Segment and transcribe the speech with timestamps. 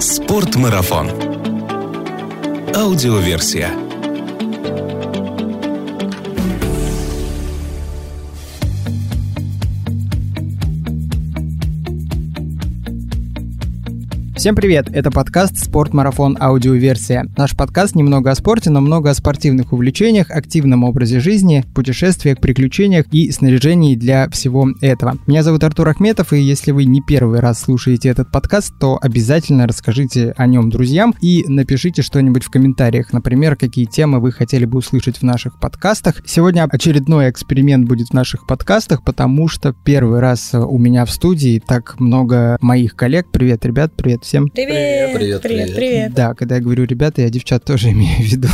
[0.00, 1.10] Спортмарафон.
[2.74, 3.81] Аудиоверсия.
[14.42, 14.88] Всем привет!
[14.92, 16.36] Это подкаст «Спортмарафон.
[16.40, 17.26] Аудиоверсия».
[17.36, 23.06] Наш подкаст немного о спорте, но много о спортивных увлечениях, активном образе жизни, путешествиях, приключениях
[23.12, 25.16] и снаряжении для всего этого.
[25.28, 29.68] Меня зовут Артур Ахметов, и если вы не первый раз слушаете этот подкаст, то обязательно
[29.68, 33.12] расскажите о нем друзьям и напишите что-нибудь в комментариях.
[33.12, 36.20] Например, какие темы вы хотели бы услышать в наших подкастах.
[36.26, 41.62] Сегодня очередной эксперимент будет в наших подкастах, потому что первый раз у меня в студии
[41.64, 43.28] так много моих коллег.
[43.30, 44.48] Привет, ребят, привет всем.
[44.48, 45.14] Привет.
[45.14, 46.14] Привет, привет, привет.
[46.14, 48.48] Да, когда я говорю ребята, я девчат тоже имею в виду.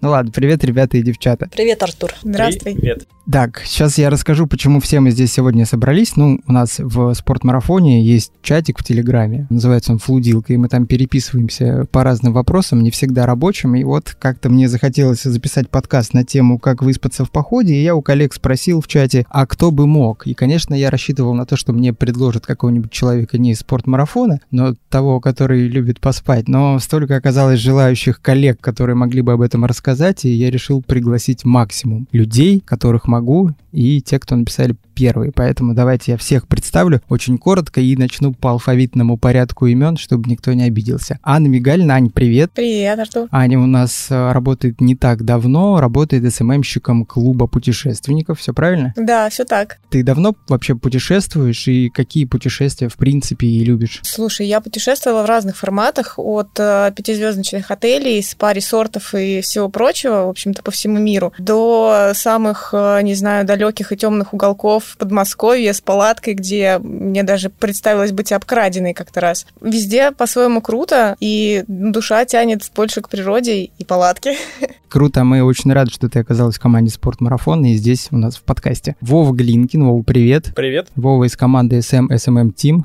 [0.00, 1.48] Ну ладно, привет, ребята и девчата.
[1.54, 2.10] Привет, Артур.
[2.22, 2.74] Здравствуй.
[2.74, 3.06] Привет.
[3.30, 6.16] Так, сейчас я расскажу, почему все мы здесь сегодня собрались.
[6.16, 10.86] Ну, у нас в спортмарафоне есть чатик в Телеграме, называется он «Флудилка», и мы там
[10.86, 13.76] переписываемся по разным вопросам, не всегда рабочим.
[13.76, 17.94] И вот как-то мне захотелось записать подкаст на тему «Как выспаться в походе», и я
[17.94, 20.26] у коллег спросил в чате, а кто бы мог?
[20.26, 24.74] И, конечно, я рассчитывал на то, что мне предложат какого-нибудь человека не из спортмарафона, но
[24.88, 26.48] того, который любит поспать.
[26.48, 31.44] Но столько оказалось желающих коллег, которые могли бы об этом рассказать, и я решил пригласить
[31.44, 35.32] максимум людей, которых могу, и те, кто написали первые.
[35.32, 40.52] Поэтому давайте я всех представлю очень коротко и начну по алфавитному порядку имен, чтобы никто
[40.52, 41.18] не обиделся.
[41.22, 41.94] Анна Мигалина.
[41.94, 42.50] Ань, привет.
[42.54, 43.28] Привет, Артур.
[43.30, 48.92] Аня у нас э, работает не так давно, работает СММщиком клуба путешественников, все правильно?
[48.96, 49.78] Да, все так.
[49.90, 54.00] Ты давно вообще путешествуешь и какие путешествия в принципе и любишь?
[54.02, 60.28] Слушай, я путешествовала в разных форматах, от э, пятизвездочных отелей, спа-ресортов и всего прочего, в
[60.28, 63.59] общем-то, по всему миру, до самых, э, не знаю, далеких
[63.92, 69.46] и темных уголков в Подмосковье с палаткой, где мне даже представилось быть обкраденной как-то раз.
[69.60, 74.36] Везде по-своему круто, и душа тянет больше к природе и палатке.
[74.88, 78.42] Круто, мы очень рады, что ты оказалась в команде «Спортмарафон» и здесь у нас в
[78.42, 78.96] подкасте.
[79.00, 80.52] Вова Глинкин, Вова, привет.
[80.56, 80.88] Привет.
[80.96, 82.82] Вова из команды SM SMM Team.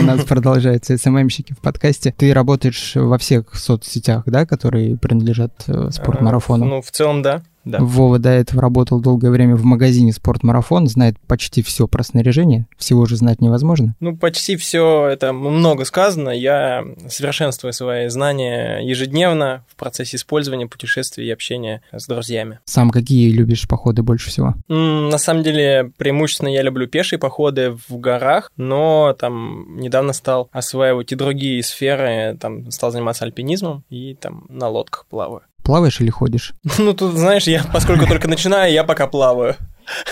[0.00, 2.12] У нас продолжаются SMM-щики в подкасте.
[2.16, 6.64] Ты работаешь во всех соцсетях, да, которые принадлежат э, спортмарафону?
[6.64, 7.42] Ну, в целом, да.
[7.64, 7.78] Да.
[7.80, 13.04] Вова до этого работал долгое время в магазине «Спортмарафон», знает почти все про снаряжение, всего
[13.04, 13.94] же знать невозможно.
[14.00, 16.30] Ну, почти все это много сказано.
[16.30, 22.60] Я совершенствую свои знания ежедневно в процессе использования путешествий и общения с друзьями.
[22.64, 24.54] Сам какие любишь походы больше всего?
[24.68, 30.48] М, На самом деле, преимущественно я люблю пешие походы в горах, но там недавно стал
[30.52, 35.42] осваивать и другие сферы, там стал заниматься альпинизмом и там на лодках плаваю.
[35.68, 36.54] Плаваешь или ходишь?
[36.78, 39.54] Ну, тут, знаешь, я, поскольку только начинаю, я пока плаваю.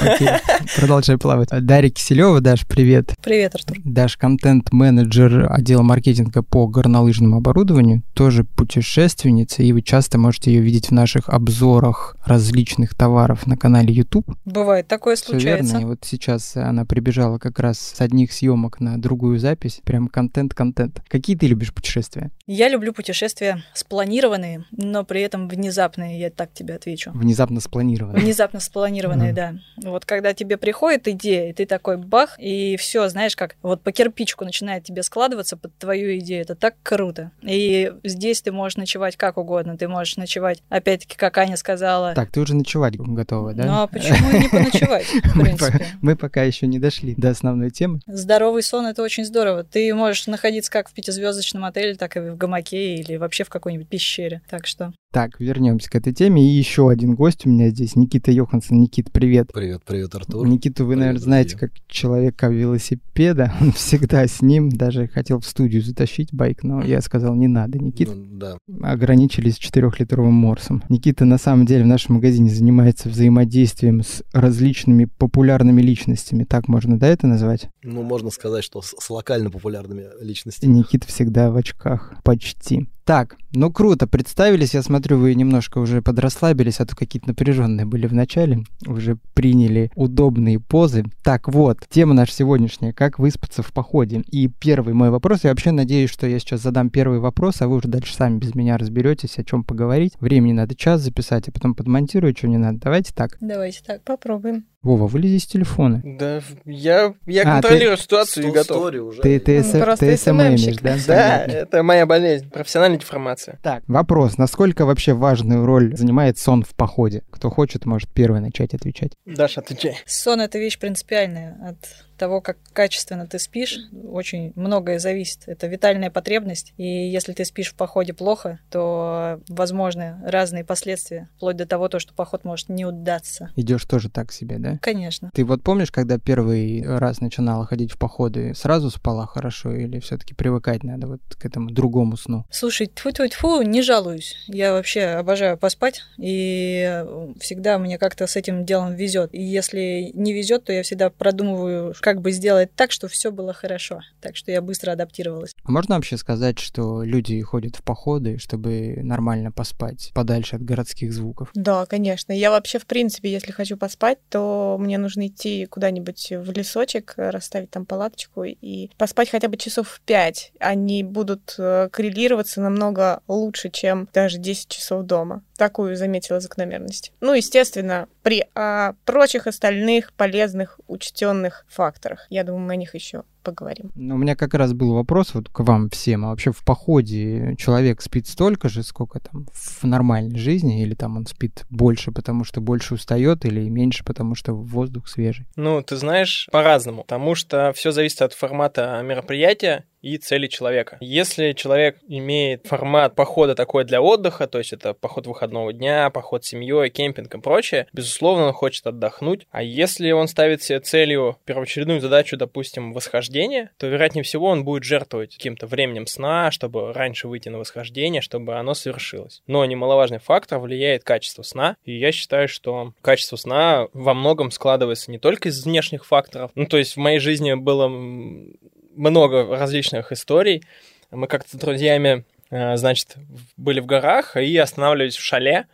[0.01, 0.29] Окей,
[0.77, 1.49] продолжай плавать.
[1.51, 3.15] Дарья Киселева, Даш, привет.
[3.23, 3.79] Привет, Артур.
[3.85, 10.89] Даш, контент-менеджер отдела маркетинга по горнолыжному оборудованию, тоже путешественница, и вы часто можете ее видеть
[10.89, 14.27] в наших обзорах различных товаров на канале YouTube.
[14.45, 15.79] Бывает, такое Всё верно.
[15.79, 19.81] И вот сейчас она прибежала как раз с одних съемок на другую запись.
[19.85, 21.03] Прям контент-контент.
[21.09, 22.31] Какие ты любишь путешествия?
[22.47, 27.11] Я люблю путешествия спланированные, но при этом внезапные, я так тебе отвечу.
[27.13, 28.23] Внезапно спланированные.
[28.23, 29.55] Внезапно спланированные, да.
[29.77, 33.93] Вот когда тебе приходит идея, и ты такой бах, и все, знаешь, как вот по
[33.93, 36.43] кирпичку начинает тебе складываться под твою идею.
[36.43, 37.31] Это так круто.
[37.43, 39.77] И здесь ты можешь ночевать как угодно.
[39.77, 42.15] Ты можешь ночевать, опять-таки, как Аня сказала.
[42.15, 43.65] Так, ты уже ночевать готова, да?
[43.65, 45.07] Ну а почему не поночевать,
[46.03, 48.01] Мы пока еще не дошли до основной темы.
[48.07, 49.65] Здоровый сон это очень здорово.
[49.65, 53.89] Ты можешь находиться как в пятизвездочном отеле, так и в гамаке или вообще в какой-нибудь
[53.89, 54.43] пещере.
[54.49, 56.43] Так что Так, вернемся к этой теме.
[56.43, 58.79] И еще один гость у меня здесь, Никита Йоханссон.
[58.79, 59.51] Никит, привет.
[59.51, 60.47] Привет, привет, Артур.
[60.47, 63.51] Никиту вы, Привет, наверное, знаете как человека велосипеда.
[63.63, 64.69] Он всегда с ним.
[64.69, 68.11] Даже хотел в студию затащить байк, но я сказал, не надо, Никит.
[68.15, 68.59] Ну, да.
[68.83, 70.83] Ограничились четырехлитровым морсом.
[70.91, 76.45] Никита на самом деле в нашем магазине занимается взаимодействием с различными популярными личностями.
[76.45, 77.71] Так можно, да, это назвать?
[77.83, 80.75] Ну, можно сказать, что с, с локально популярными личностями.
[80.75, 82.13] Никита всегда в очках.
[82.23, 82.87] Почти.
[83.07, 84.75] Так, ну круто, представились.
[84.75, 88.65] Я смотрю, вы немножко уже подрасслабились, а то какие-то напряженные были в начале.
[88.85, 91.05] Уже приняли удобные позы.
[91.23, 92.93] Так вот, тема наша сегодняшняя.
[92.93, 94.25] Как выспаться в походе.
[94.33, 95.45] И первый мой вопрос.
[95.45, 98.57] Я вообще надеюсь, что я сейчас задам первый вопрос, а вы уже дальше сами без
[98.57, 100.15] меня разберетесь, о чем поговорить.
[100.19, 102.81] Времени надо час записать, а потом подмонтирую, что не надо.
[102.81, 103.37] Давайте так.
[103.41, 104.03] давайте так.
[104.03, 104.67] Попробуем.
[104.87, 106.01] Вова, вылези из телефона.
[106.05, 108.95] Да, я, я А, контролирую ситуацию и готов.
[108.95, 109.21] уже.
[109.21, 110.81] Ты, ты, Ну, эс- ты СММишь, SMM-щик.
[110.81, 110.97] да?
[111.09, 113.59] Да, это моя болезнь, профессиональная деформация.
[113.65, 114.39] Так, вопрос.
[114.39, 117.25] Насколько вообще важную роль занимает сон в походе?
[117.33, 119.11] Кто хочет, может первый начать отвечать.
[119.27, 119.97] Даша, отвечай.
[120.07, 121.57] Сон это вещь принципиальная.
[121.69, 121.77] От
[122.17, 123.79] того, как качественно ты спишь,
[124.09, 125.43] очень многое зависит.
[125.47, 126.73] Это витальная потребность.
[126.77, 131.99] И если ты спишь в походе плохо, то возможны разные последствия, вплоть до того, то,
[131.99, 133.51] что поход может не удаться.
[133.57, 134.79] Идешь тоже так себе, да?
[134.81, 135.31] Конечно.
[135.35, 140.35] Ты вот помнишь, когда первый раз начинала ходить в походы, сразу спала хорошо или все-таки
[140.35, 142.45] привыкать надо вот к этому другому сну?
[142.51, 144.37] Слушай, тьфу-тьфу-тьфу, не жалуюсь.
[144.47, 147.05] Я вообще обожаю поспать, и
[147.41, 149.35] всегда мне как-то с этим делом везет.
[149.35, 153.53] И если не везет, то я всегда продумываю, как бы сделать так, чтобы все было
[153.53, 154.01] хорошо.
[154.21, 155.57] Так что я быстро адаптировалась.
[155.65, 161.13] А можно вообще сказать, что люди ходят в походы, чтобы нормально поспать, подальше от городских
[161.13, 161.51] звуков?
[161.55, 162.31] Да, конечно.
[162.31, 167.71] Я вообще, в принципе, если хочу поспать, то мне нужно идти куда-нибудь в лесочек, расставить
[167.73, 170.53] там палаточку и поспать хотя бы часов в пять.
[170.61, 175.43] Они будут э, коррелироваться намного лучше, чем даже 10 часов дома.
[175.57, 177.11] Такую заметила закономерность.
[177.21, 181.65] Ну, естественно, при а, прочих остальных полезных, учтенных
[181.97, 182.27] факторах.
[182.31, 183.93] Я думаю, мы о них еще поговорим.
[183.95, 186.25] Ну, у меня как раз был вопрос вот к вам всем.
[186.25, 190.83] А вообще в походе человек спит столько же, сколько там в нормальной жизни?
[190.83, 195.47] Или там он спит больше, потому что больше устает, или меньше, потому что воздух свежий?
[195.55, 197.03] Ну, ты знаешь, по-разному.
[197.03, 200.99] Потому что все зависит от формата мероприятия и цели человека.
[201.01, 206.45] Если человек имеет формат похода такой для отдыха, то есть это поход выходного дня, поход
[206.45, 209.49] с семьей, кемпинг и прочее, безусловно, он хочет отдохнуть.
[209.51, 213.36] А если он ставит себе целью первоочередную задачу, допустим, восхождение,
[213.77, 218.57] то, вероятнее всего, он будет жертвовать каким-то временем сна, чтобы раньше выйти на восхождение, чтобы
[218.57, 219.43] оно совершилось.
[219.47, 225.11] Но немаловажный фактор влияет качество сна, и я считаю, что качество сна во многом складывается
[225.11, 226.51] не только из внешних факторов.
[226.55, 230.63] Ну, то есть в моей жизни было много различных историй.
[231.11, 233.17] Мы как-то с друзьями, э, значит,
[233.57, 235.67] были в горах и останавливались в шале.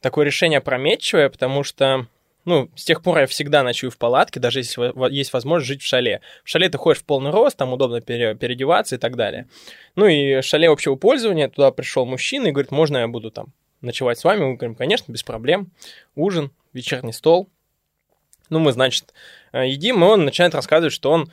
[0.00, 2.06] Такое решение опрометчивое, потому что
[2.46, 5.86] ну, с тех пор я всегда ночую в палатке, даже если есть возможность жить в
[5.86, 6.20] шале.
[6.44, 9.48] В шале ты ходишь в полный рост, там удобно переодеваться и так далее.
[9.96, 13.48] Ну и шале общего пользования, туда пришел мужчина и говорит, можно я буду там
[13.80, 14.44] ночевать с вами?
[14.44, 15.72] Мы говорим, конечно, без проблем.
[16.14, 17.50] Ужин, вечерний стол.
[18.48, 19.12] Ну, мы, значит,
[19.52, 21.32] э, едим, и он начинает рассказывать, что он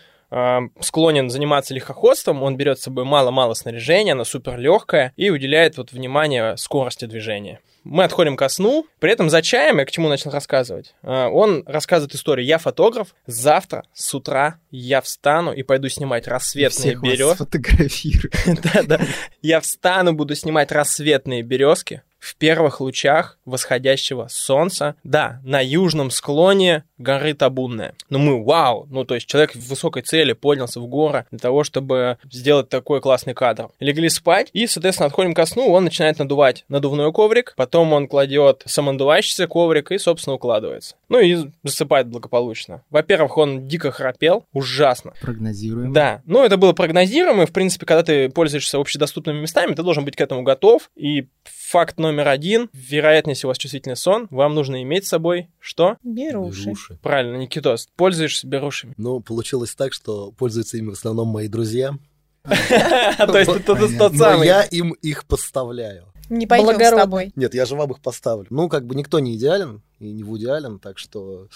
[0.80, 5.92] склонен заниматься легкоходством, он берет с собой мало-мало снаряжения, оно супер легкое и уделяет вот
[5.92, 7.60] внимание скорости движения.
[7.84, 11.64] Мы отходим ко сну, при этом за чаем, я к чему начал рассказывать, а, он
[11.68, 17.38] рассказывает историю, я фотограф, завтра с утра я встану и пойду снимать рассветные березки.
[17.38, 18.32] фотографирую.
[18.74, 19.02] Да-да,
[19.42, 26.86] я встану, буду снимать рассветные березки, в первых лучах восходящего солнца, да, на южном склоне
[26.98, 27.96] горы Табунная.
[28.10, 31.66] Ну мы, вау, ну то есть человек в высокой цели поднялся в горы для того,
[31.66, 33.68] чтобы сделать такой классный кадр.
[33.82, 38.64] Легли спать, и, соответственно, отходим ко сну, он начинает надувать надувной коврик, потом он кладет
[38.66, 40.96] самодувающийся коврик и, собственно, укладывается.
[41.10, 42.84] Ну и засыпает благополучно.
[42.90, 45.14] Во-первых, он дико храпел, ужасно.
[45.22, 45.94] Прогнозируемо.
[45.94, 50.06] Да, ну это было прогнозируемо, и, в принципе, когда ты пользуешься общедоступными местами, ты должен
[50.06, 51.28] быть к этому готов, и
[51.74, 52.70] Факт номер один.
[52.72, 54.28] Вероятнее всего, у вас чувствительный сон.
[54.30, 55.98] Вам нужно иметь с собой что?
[56.04, 56.66] Беруши.
[56.66, 57.00] Беруши.
[57.02, 57.90] Правильно, Никитос.
[57.96, 58.94] Пользуешься берушами.
[58.98, 61.98] Ну, получилось так, что пользуются ими в основном мои друзья.
[62.44, 64.46] То есть ты тот Но самый.
[64.46, 66.14] я им их поставляю.
[66.30, 67.32] Не пойдем с тобой.
[67.36, 68.46] Нет, я же вам их поставлю.
[68.52, 71.48] Ну, как бы никто не идеален, и не Вуди Аллен, так что...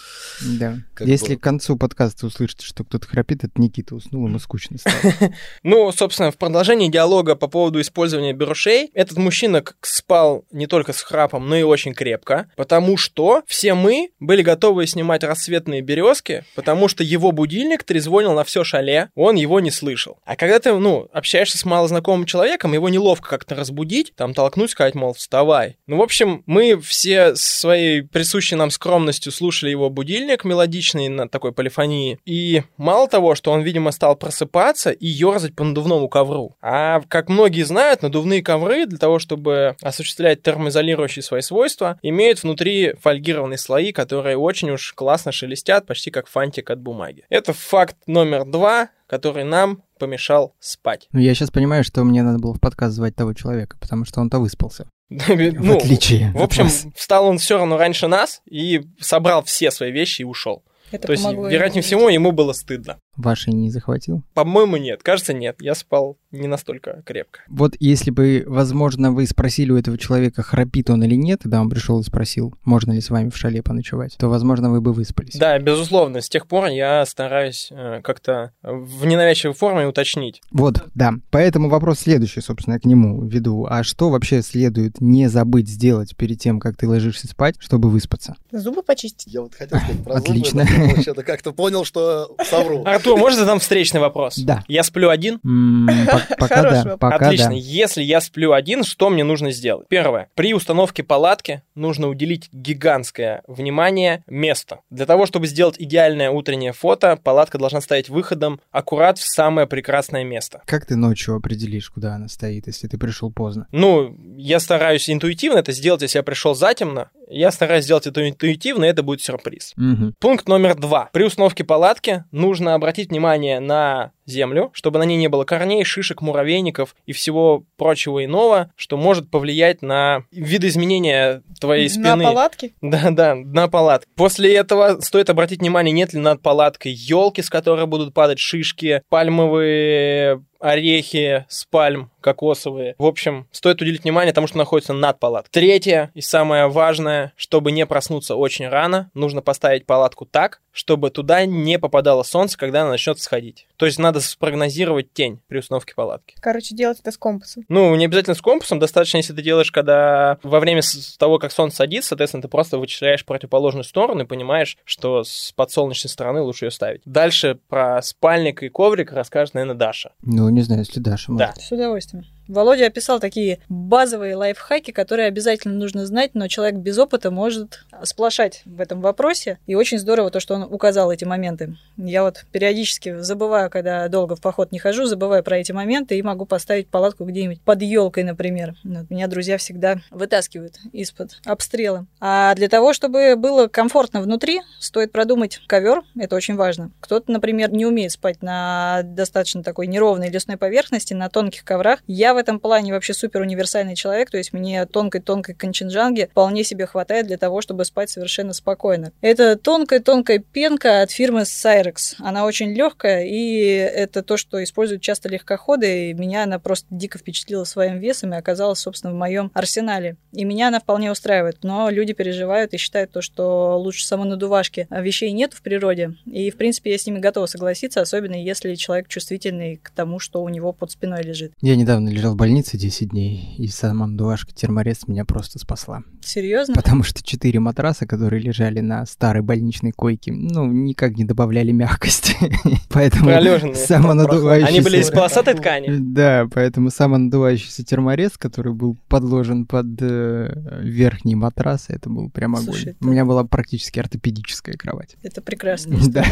[0.59, 0.77] Да.
[0.99, 4.95] Если бы- к концу подкаста услышите, что кто-то храпит, это Никита уснул, ему скучно стало.
[5.63, 11.01] Ну, собственно, в продолжении диалога по поводу использования берушей, этот мужчина спал не только с
[11.01, 16.87] храпом, но и очень крепко, потому что все мы были готовы снимать рассветные березки, потому
[16.87, 20.17] что его будильник трезвонил на все шале, он его не слышал.
[20.25, 24.95] А когда ты, ну, общаешься с малознакомым человеком, его неловко как-то разбудить, там толкнуть, сказать,
[24.95, 25.77] мол, вставай.
[25.87, 28.01] Ну, в общем, мы все своей
[28.37, 32.19] присущей нам скромностью слушали его будильник мелодичный на такой полифонии.
[32.23, 36.55] И мало того, что он, видимо, стал просыпаться и ерзать по надувному ковру.
[36.61, 42.93] А как многие знают, надувные ковры для того, чтобы осуществлять термоизолирующие свои свойства, имеют внутри
[43.01, 47.25] фольгированные слои, которые очень уж классно шелестят, почти как фантик от бумаги.
[47.29, 51.07] Это факт номер два, который нам помешал спать.
[51.11, 54.21] Ну, я сейчас понимаю, что мне надо было в подкаст звать того человека, потому что
[54.21, 54.87] он-то выспался.
[55.09, 56.85] В Ну, отличие В от общем, вас.
[56.95, 60.63] встал он все равно раньше нас и собрал все свои вещи и ушел.
[60.91, 62.99] Это То есть, вероятнее всего, ему было стыдно.
[63.17, 64.23] Ваши не захватил?
[64.33, 65.03] По-моему, нет.
[65.03, 65.57] Кажется, нет.
[65.59, 67.41] Я спал не настолько крепко.
[67.47, 71.69] Вот если бы, возможно, вы спросили у этого человека, храпит он или нет, когда он
[71.69, 75.35] пришел и спросил, можно ли с вами в шале поночевать, то, возможно, вы бы выспались.
[75.35, 76.21] Да, безусловно.
[76.21, 80.41] С тех пор я стараюсь э, как-то в ненавязчивой форме уточнить.
[80.51, 81.13] Вот, да.
[81.31, 83.65] Поэтому вопрос следующий, собственно, я к нему веду.
[83.69, 88.35] А что вообще следует не забыть сделать перед тем, как ты ложишься спать, чтобы выспаться?
[88.51, 89.33] Зубы почистить.
[89.33, 90.65] Я вот хотел сказать про зубы, Отлично.
[90.77, 92.83] но вообще-то как-то понял, что совру.
[93.07, 94.37] Артур, можно задам встречный вопрос?
[94.37, 94.63] Да.
[94.67, 95.39] Я сплю один?
[96.37, 97.51] Пока Хороший да, Отлично.
[97.51, 99.87] Если я сплю один, что мне нужно сделать?
[99.87, 100.29] Первое.
[100.35, 104.79] При установке палатки нужно уделить гигантское внимание месту.
[104.89, 110.23] Для того, чтобы сделать идеальное утреннее фото, палатка должна стоять выходом аккурат в самое прекрасное
[110.23, 110.61] место.
[110.65, 113.67] Как ты ночью определишь, куда она стоит, если ты пришел поздно?
[113.71, 117.09] Ну, я стараюсь интуитивно это сделать, если я пришел затемно.
[117.29, 119.73] Я стараюсь сделать это интуитивно, и это будет сюрприз.
[119.75, 120.13] Мгм.
[120.19, 121.09] Пункт номер два.
[121.11, 126.21] При установке палатки нужно обратить внимание на землю, чтобы на ней не было корней, шишек,
[126.21, 132.15] муравейников и всего прочего иного, что может повлиять на видоизменения твоей спины.
[132.15, 132.71] На палатке?
[132.81, 134.09] Да-да, на палатке.
[134.15, 139.01] После этого стоит обратить внимание, нет ли над палаткой елки, с которой будут падать шишки,
[139.09, 142.95] пальмовые орехи с пальм кокосовые.
[142.97, 145.51] В общем, стоит уделить внимание тому, что находится над палаткой.
[145.51, 151.45] Третье и самое важное, чтобы не проснуться очень рано, нужно поставить палатку так, чтобы туда
[151.45, 153.67] не попадало солнце, когда она начнет сходить.
[153.77, 156.35] То есть надо спрогнозировать тень при установке палатки.
[156.39, 157.65] Короче, делать это с компасом.
[157.67, 160.81] Ну, не обязательно с компасом, достаточно, если ты делаешь, когда во время
[161.17, 166.09] того, как солнце садится, соответственно, ты просто вычисляешь противоположную сторону и понимаешь, что с подсолнечной
[166.09, 167.01] стороны лучше ее ставить.
[167.05, 170.13] Дальше про спальник и коврик расскажет, наверное, Даша.
[170.21, 171.55] Ну, не знаю, если Даша может.
[171.55, 171.61] Да.
[171.61, 172.36] С удовольствием удовольствием.
[172.47, 178.61] Володя описал такие базовые лайфхаки, которые обязательно нужно знать, но человек без опыта может сплошать
[178.65, 179.59] в этом вопросе.
[179.67, 181.75] И очень здорово то, что он указал эти моменты.
[181.97, 186.21] Я вот периодически забываю, когда долго в поход не хожу, забываю про эти моменты и
[186.21, 188.75] могу поставить палатку где-нибудь под елкой, например.
[188.83, 192.05] Вот Меня друзья всегда вытаскивают из-под обстрела.
[192.19, 196.03] А для того, чтобы было комфортно внутри, стоит продумать ковер.
[196.17, 196.91] Это очень важно.
[196.99, 201.99] Кто-то, например, не умеет спать на достаточно такой неровной лесной поверхности, на тонких коврах.
[202.07, 206.85] Я в этом плане вообще супер универсальный человек, то есть мне тонкой-тонкой кончинджанги вполне себе
[206.85, 209.11] хватает для того, чтобы спать совершенно спокойно.
[209.21, 212.13] Это тонкая-тонкая пенка от фирмы Cyrex.
[212.19, 217.17] Она очень легкая, и это то, что используют часто легкоходы, и меня она просто дико
[217.17, 220.15] впечатлила своим весом и оказалась, собственно, в моем арсенале.
[220.31, 225.31] И меня она вполне устраивает, но люди переживают и считают то, что лучше самонадувашки вещей
[225.31, 229.77] нет в природе, и, в принципе, я с ними готова согласиться, особенно если человек чувствительный
[229.77, 231.53] к тому, что у него под спиной лежит.
[231.61, 236.03] Я недавно лежал в больнице 10 дней, и сама надувашка терморез меня просто спасла.
[236.21, 236.73] Серьезно?
[236.73, 242.35] Потому что четыре матраса, которые лежали на старой больничной койке, ну, никак не добавляли мягкости.
[242.89, 243.75] Поэтому Пролеженные.
[243.75, 244.69] самонадувающийся...
[244.69, 245.87] Они были из полосатой ткани.
[245.97, 252.65] Да, поэтому самонадувающийся терморез, который был подложен под э, верхний матрас, это был прям огонь.
[252.65, 255.15] Слушай, У меня была практически ортопедическая кровать.
[255.23, 255.97] Это прекрасно.
[256.07, 256.23] Да.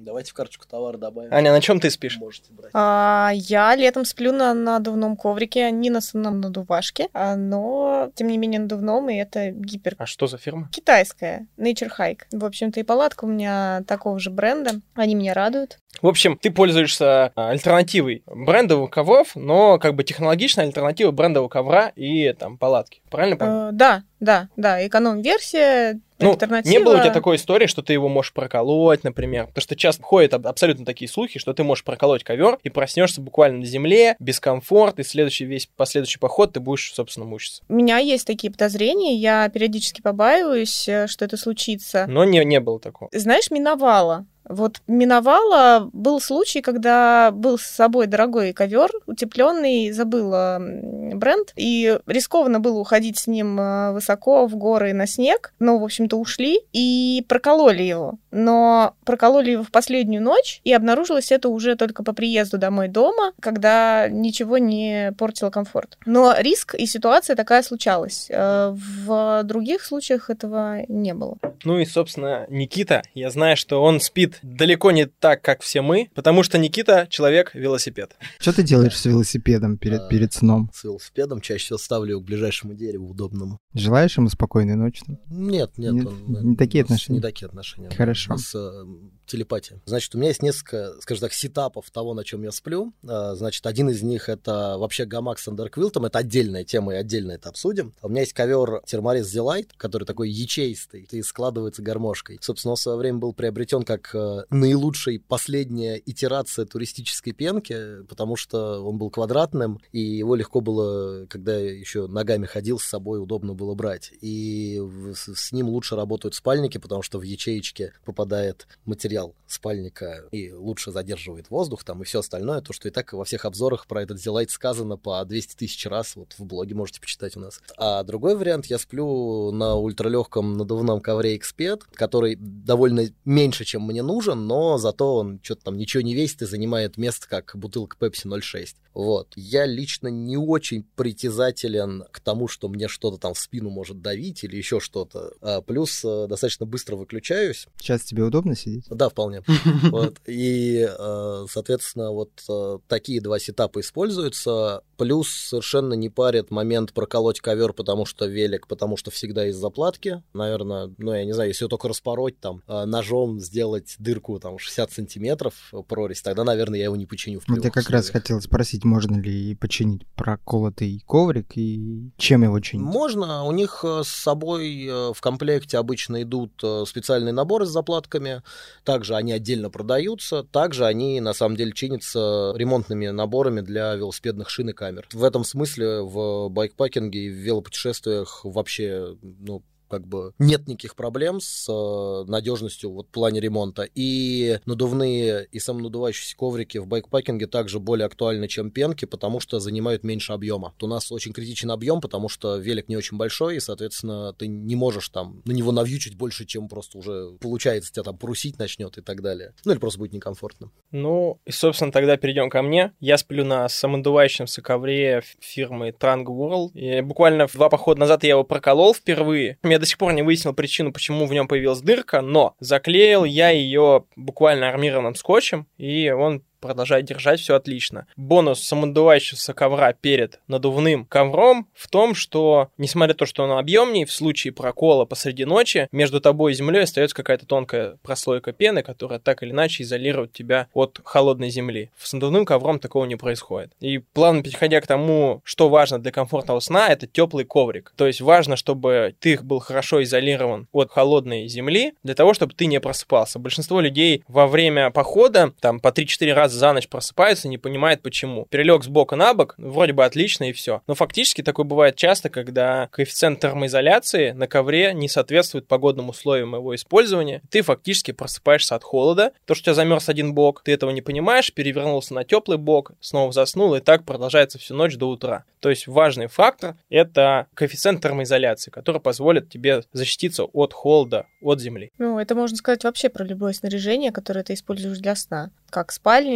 [0.00, 1.32] Давайте в карточку товар добавим.
[1.32, 2.18] Аня, на чем ты спишь?
[2.18, 2.70] Можете брать.
[2.74, 8.38] А, я летом сплю на надувном коврике, не на самом надувашке, а, но, тем не
[8.38, 10.68] менее, надувном, и это гипер А что за фирма?
[10.72, 12.22] китайская, Nature Hike.
[12.32, 14.72] В общем-то, и палатка у меня такого же бренда.
[14.94, 15.78] Они меня радуют.
[16.00, 21.92] В общем, ты пользуешься а, альтернативой брендовых ковров, но как бы технологичная альтернатива брендового ковра
[21.94, 23.02] и там палатки.
[23.10, 23.68] Правильно понял?
[23.68, 26.72] Э, да, да, да, эконом-версия, Ну, альтернатива.
[26.72, 29.46] не было у тебя такой истории, что ты его можешь проколоть, например.
[29.46, 33.20] Потому что часто ходят аб- абсолютно такие слухи, что ты можешь проколоть ковер и проснешься
[33.20, 37.62] буквально на земле, без комфорта, и следующий весь последующий поход ты будешь, собственно, мучиться.
[37.68, 42.06] У меня есть такие подозрения, я периодически побаиваюсь, э, что это случится.
[42.08, 43.10] Но не, не было такого.
[43.12, 44.26] Знаешь, миновало.
[44.48, 52.60] Вот миновало, был случай, когда был с собой дорогой ковер, утепленный, забыла бренд, и рискованно
[52.60, 57.24] было уходить с ним э, высоко в горы на снег, но, в общем-то, ушли и
[57.28, 58.18] прокололи его.
[58.30, 63.32] Но прокололи его в последнюю ночь, и обнаружилось это уже только по приезду домой дома,
[63.40, 65.98] когда ничего не портило комфорт.
[66.06, 68.26] Но риск и ситуация такая случалась.
[68.30, 71.36] Э, В других случаях этого не было.
[71.64, 76.10] Ну и, собственно, Никита, я знаю, что он спит далеко не так, как все мы,
[76.14, 78.16] потому что Никита— человек-велосипед.
[78.38, 80.08] Что ты делаешь с велосипедом перед, А.
[80.08, 80.70] перед сном?
[80.74, 83.58] С велосипедом чаще всего ставлю его к ближайшему дереву удобному.
[83.74, 85.02] Желаешь ему спокойной ночи?
[85.30, 85.92] Нет, нет.
[85.94, 87.16] Нет, он- не такие у нас отношения?
[87.18, 87.90] Не такие отношения.
[87.90, 88.32] Хорошо.
[88.32, 88.84] Нас, э,
[89.26, 89.80] телепатия.
[89.86, 92.92] Значит, у меня есть несколько, скажем так, сетапов того, на чем я сплю.
[93.08, 96.04] А, Значит, один из них это вообще гамак с андерквилтом.
[96.04, 97.94] Это отдельная тема, и отдельно это обсудим.
[98.00, 102.38] А У меня есть ковер терморез Зелайт, который такой ячеистый и складывается гармошкой.
[102.40, 104.10] Собственно, он в свое время был приобретен как
[104.40, 111.26] э, наилучшей последняя итерация туристической пенки, потому что он был квадратным, и его легко было,
[111.26, 114.12] когда еще ногами ходил, с собой удобно было брать.
[114.20, 114.80] И
[115.14, 121.50] с ним лучше работают спальники, потому что в ячеечке попадает материал спальника и лучше задерживает
[121.50, 124.50] воздух там и все остальное, то, что и так во всех обзорах про этот Зелайт
[124.50, 127.60] сказано по 200 тысяч раз, вот в блоге можете почитать у нас.
[127.76, 134.02] А другой вариант, я сплю на ультралегком надувном ковре Exped, который довольно меньше, чем мне
[134.12, 138.26] нужен, но зато он что-то там ничего не весит и занимает место, как бутылка Pepsi
[138.26, 138.74] 0,6.
[138.94, 139.28] Вот.
[139.36, 144.44] Я лично не очень притязателен к тому, что мне что-то там в спину может давить
[144.44, 145.32] или еще что-то.
[145.40, 147.66] А плюс э, достаточно быстро выключаюсь.
[147.78, 148.84] Сейчас тебе удобно сидеть?
[148.90, 149.42] Да, вполне.
[149.90, 150.16] Вот.
[150.26, 154.82] И, э, соответственно, вот э, такие два сетапа используются.
[154.96, 160.22] Плюс совершенно не парит момент проколоть ковер, потому что велик, потому что всегда из заплатки.
[160.34, 165.54] Наверное, ну, я не знаю, если только распороть там ножом, сделать дырку там 60 сантиметров
[165.88, 169.16] прорезь, тогда, наверное, я его не починю в Вот я как раз хотел спросить, можно
[169.16, 172.84] ли починить проколотый коврик и чем его чинить?
[172.84, 173.44] Можно.
[173.44, 178.42] У них э, с собой э, в комплекте обычно идут э, специальные наборы с заплатками.
[178.84, 180.42] Также они отдельно продаются.
[180.44, 185.06] Также они, на самом деле, чинятся ремонтными наборами для велосипедных шин и камер.
[185.12, 191.38] В этом смысле в байкпакинге и в велопутешествиях вообще ну, как бы нет никаких проблем
[191.38, 193.86] с э, надежностью вот в плане ремонта.
[193.94, 200.02] И надувные и самонадувающиеся коврики в байкпакинге также более актуальны, чем пенки, потому что занимают
[200.02, 200.72] меньше объема.
[200.74, 204.46] Вот у нас очень критичен объем, потому что велик не очень большой, и, соответственно, ты
[204.46, 208.96] не можешь там на него навьючить больше, чем просто уже получается, тебя там прусить начнет
[208.96, 209.52] и так далее.
[209.66, 210.70] Ну или просто будет некомфортно.
[210.90, 212.94] Ну, и, собственно, тогда перейдем ко мне.
[212.98, 216.72] Я сплю на самонадувающемся ковре фирмы Trang World.
[216.72, 219.58] И буквально два похода назад я его проколол впервые.
[219.62, 223.50] Мне до сих пор не выяснил причину, почему в нем появилась дырка, но заклеил я
[223.50, 228.06] ее буквально армированным скотчем, и он продолжает держать, все отлично.
[228.16, 234.06] Бонус самодувающегося ковра перед надувным ковром в том, что, несмотря на то, что он объемнее,
[234.06, 239.18] в случае прокола посреди ночи, между тобой и землей остается какая-то тонкая прослойка пены, которая
[239.18, 241.90] так или иначе изолирует тебя от холодной земли.
[241.98, 243.72] С надувным ковром такого не происходит.
[243.80, 247.92] И плавно переходя к тому, что важно для комфортного сна, это теплый коврик.
[247.96, 252.66] То есть важно, чтобы ты был хорошо изолирован от холодной земли, для того, чтобы ты
[252.66, 253.38] не просыпался.
[253.38, 258.02] Большинство людей во время похода, там по 3-4 раза раз за ночь просыпается, не понимает
[258.02, 258.46] почему.
[258.50, 260.82] Перелег с бока на бок, вроде бы отлично и все.
[260.86, 266.74] Но фактически такое бывает часто, когда коэффициент термоизоляции на ковре не соответствует погодным условиям его
[266.74, 267.42] использования.
[267.50, 269.32] Ты фактически просыпаешься от холода.
[269.46, 272.92] То, что у тебя замерз один бок, ты этого не понимаешь, перевернулся на теплый бок,
[273.00, 275.44] снова заснул, и так продолжается всю ночь до утра.
[275.60, 281.92] То есть важный фактор— это коэффициент термоизоляции, который позволит тебе защититься от холода, от земли.
[281.98, 285.50] Ну, это можно сказать вообще про любое снаряжение, которое ты используешь для сна.
[285.70, 285.92] Как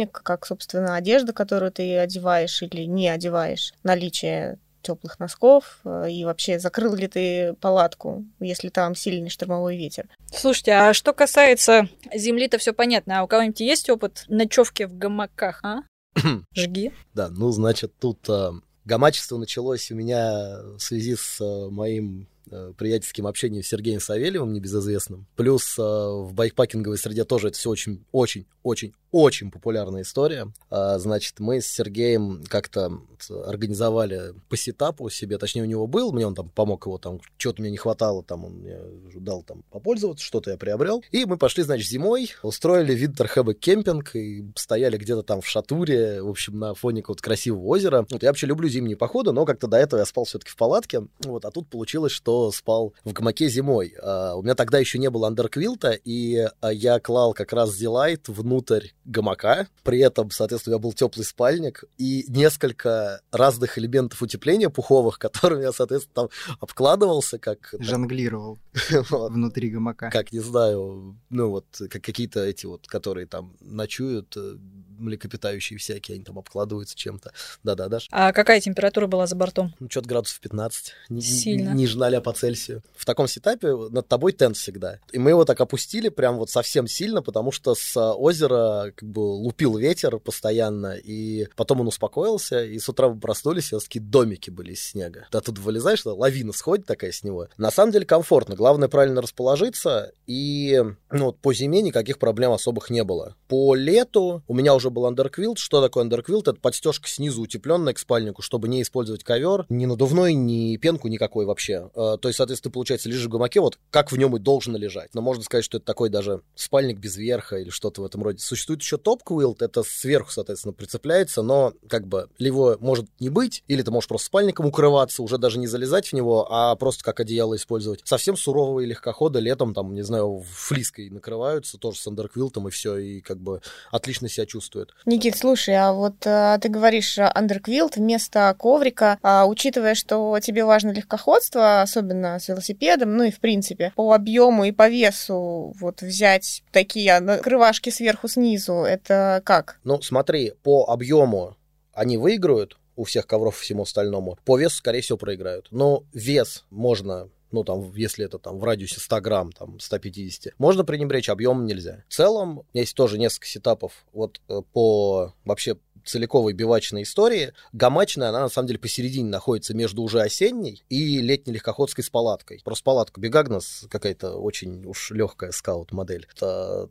[0.07, 6.23] спальник, как, собственно, одежда, которую ты одеваешь или не одеваешь, наличие теплых носков э, и
[6.23, 10.07] вообще закрыл ли ты палатку, если там сильный штормовой ветер.
[10.31, 15.59] Слушайте, а что касается земли-то все понятно, а у кого-нибудь есть опыт ночевки в гамаках,
[15.63, 15.81] а?
[16.55, 16.93] Жги.
[17.13, 18.51] Да, ну, значит, тут э,
[18.85, 24.53] гамачество началось у меня в связи с э, моим Э, приятельским общением с Сергеем Савельевым,
[24.53, 25.25] небезызвестным.
[25.35, 30.51] Плюс э, в байкпакинговой среде тоже это все очень, очень, очень, очень популярная история.
[30.69, 32.99] А, значит, мы с Сергеем как-то
[33.45, 37.61] организовали по сетапу себе, точнее, у него был, мне он там помог его, там, что-то
[37.61, 38.77] мне не хватало, там, он мне
[39.15, 41.03] дал там попользоваться, что-то я приобрел.
[41.11, 46.29] И мы пошли, значит, зимой, устроили винтерхэббек кемпинг и стояли где-то там в Шатуре, в
[46.29, 48.05] общем, на фоне какого-то красивого озера.
[48.11, 51.07] Вот я вообще люблю зимние походы, но как-то до этого я спал все-таки в палатке.
[51.23, 53.95] Вот, а тут получилось, что спал в гамаке зимой.
[54.01, 58.27] А, у меня тогда еще не было андерквилта, и а, я клал как раз Зилайт
[58.27, 58.56] внутрь
[59.05, 59.67] гамака.
[59.83, 65.63] При этом, соответственно, у меня был теплый спальник и несколько разных элементов утепления пуховых, которыми
[65.63, 67.73] я, соответственно, там обкладывался, как...
[67.79, 68.57] Жонглировал
[69.09, 70.09] внутри гамака.
[70.09, 74.57] Как, не знаю, ну вот, как какие-то эти вот, которые там ночуют, э,
[74.97, 77.31] млекопитающие всякие, они там обкладываются чем-то.
[77.63, 78.07] Да-да, Даш?
[78.11, 79.73] А какая температура была за бортом?
[79.79, 80.93] Ну, что-то градусов 15.
[81.21, 81.71] Сильно.
[81.71, 82.83] Ниже 0 по Цельсию.
[82.95, 84.99] В таком сетапе над тобой тент всегда.
[85.11, 89.19] И мы его так опустили прям вот совсем сильно, потому что с озера как бы
[89.19, 93.83] лупил ветер постоянно, и потом он успокоился, и с утра вы проснулись, и у вас
[93.85, 95.27] такие домики были из снега.
[95.31, 97.47] Ты оттуда вылезаешь, лавина сходит такая с него.
[97.57, 98.55] На самом деле комфортно.
[98.55, 103.35] Главное правильно расположиться, и ну, вот по зиме никаких проблем особых не было.
[103.47, 105.57] По лету у меня уже уже был андерквилт.
[105.57, 106.47] Что такое underquilt?
[106.47, 111.45] Это подстежка снизу утепленная к спальнику, чтобы не использовать ковер, ни надувной, ни пенку никакой
[111.45, 111.89] вообще.
[111.95, 115.13] Э, то есть, соответственно, получается, лежишь в гамаке, вот как в нем и должен лежать.
[115.13, 118.39] Но можно сказать, что это такой даже спальник без верха или что-то в этом роде.
[118.39, 123.63] Существует еще top quilt, это сверху, соответственно, прицепляется, но как бы его может не быть,
[123.67, 127.19] или ты можешь просто спальником укрываться, уже даже не залезать в него, а просто как
[127.19, 128.01] одеяло использовать.
[128.05, 132.97] Совсем суровые легкоходы летом, там, не знаю, флиской накрываются, тоже с underquilt ом и все,
[132.97, 134.76] и как бы отлично себя чувствуют.
[135.05, 140.91] Никит, слушай, а вот а, ты говоришь андерквилт вместо коврика, а, учитывая, что тебе важно
[140.91, 146.63] легкоходство, особенно с велосипедом, ну и в принципе, по объему и по весу вот взять
[146.71, 149.79] такие крывашки сверху снизу, это как?
[149.83, 151.55] Ну, смотри, по объему
[151.93, 154.37] они выиграют, у всех ковров и всему остальному.
[154.43, 155.67] По весу, скорее всего, проиграют.
[155.71, 160.83] Но вес можно ну, там, если это там в радиусе 100 грамм, там, 150, можно
[160.83, 162.03] пренебречь, объемом нельзя.
[162.07, 165.77] В целом, есть тоже несколько сетапов вот э, по вообще
[166.07, 171.53] целиковой бивачной истории, гамачная, она на самом деле посередине находится между уже осенней и летней
[171.53, 172.61] легкоходской с палаткой.
[172.63, 176.27] Просто палатка Бигагнас какая-то очень уж легкая скаут-модель.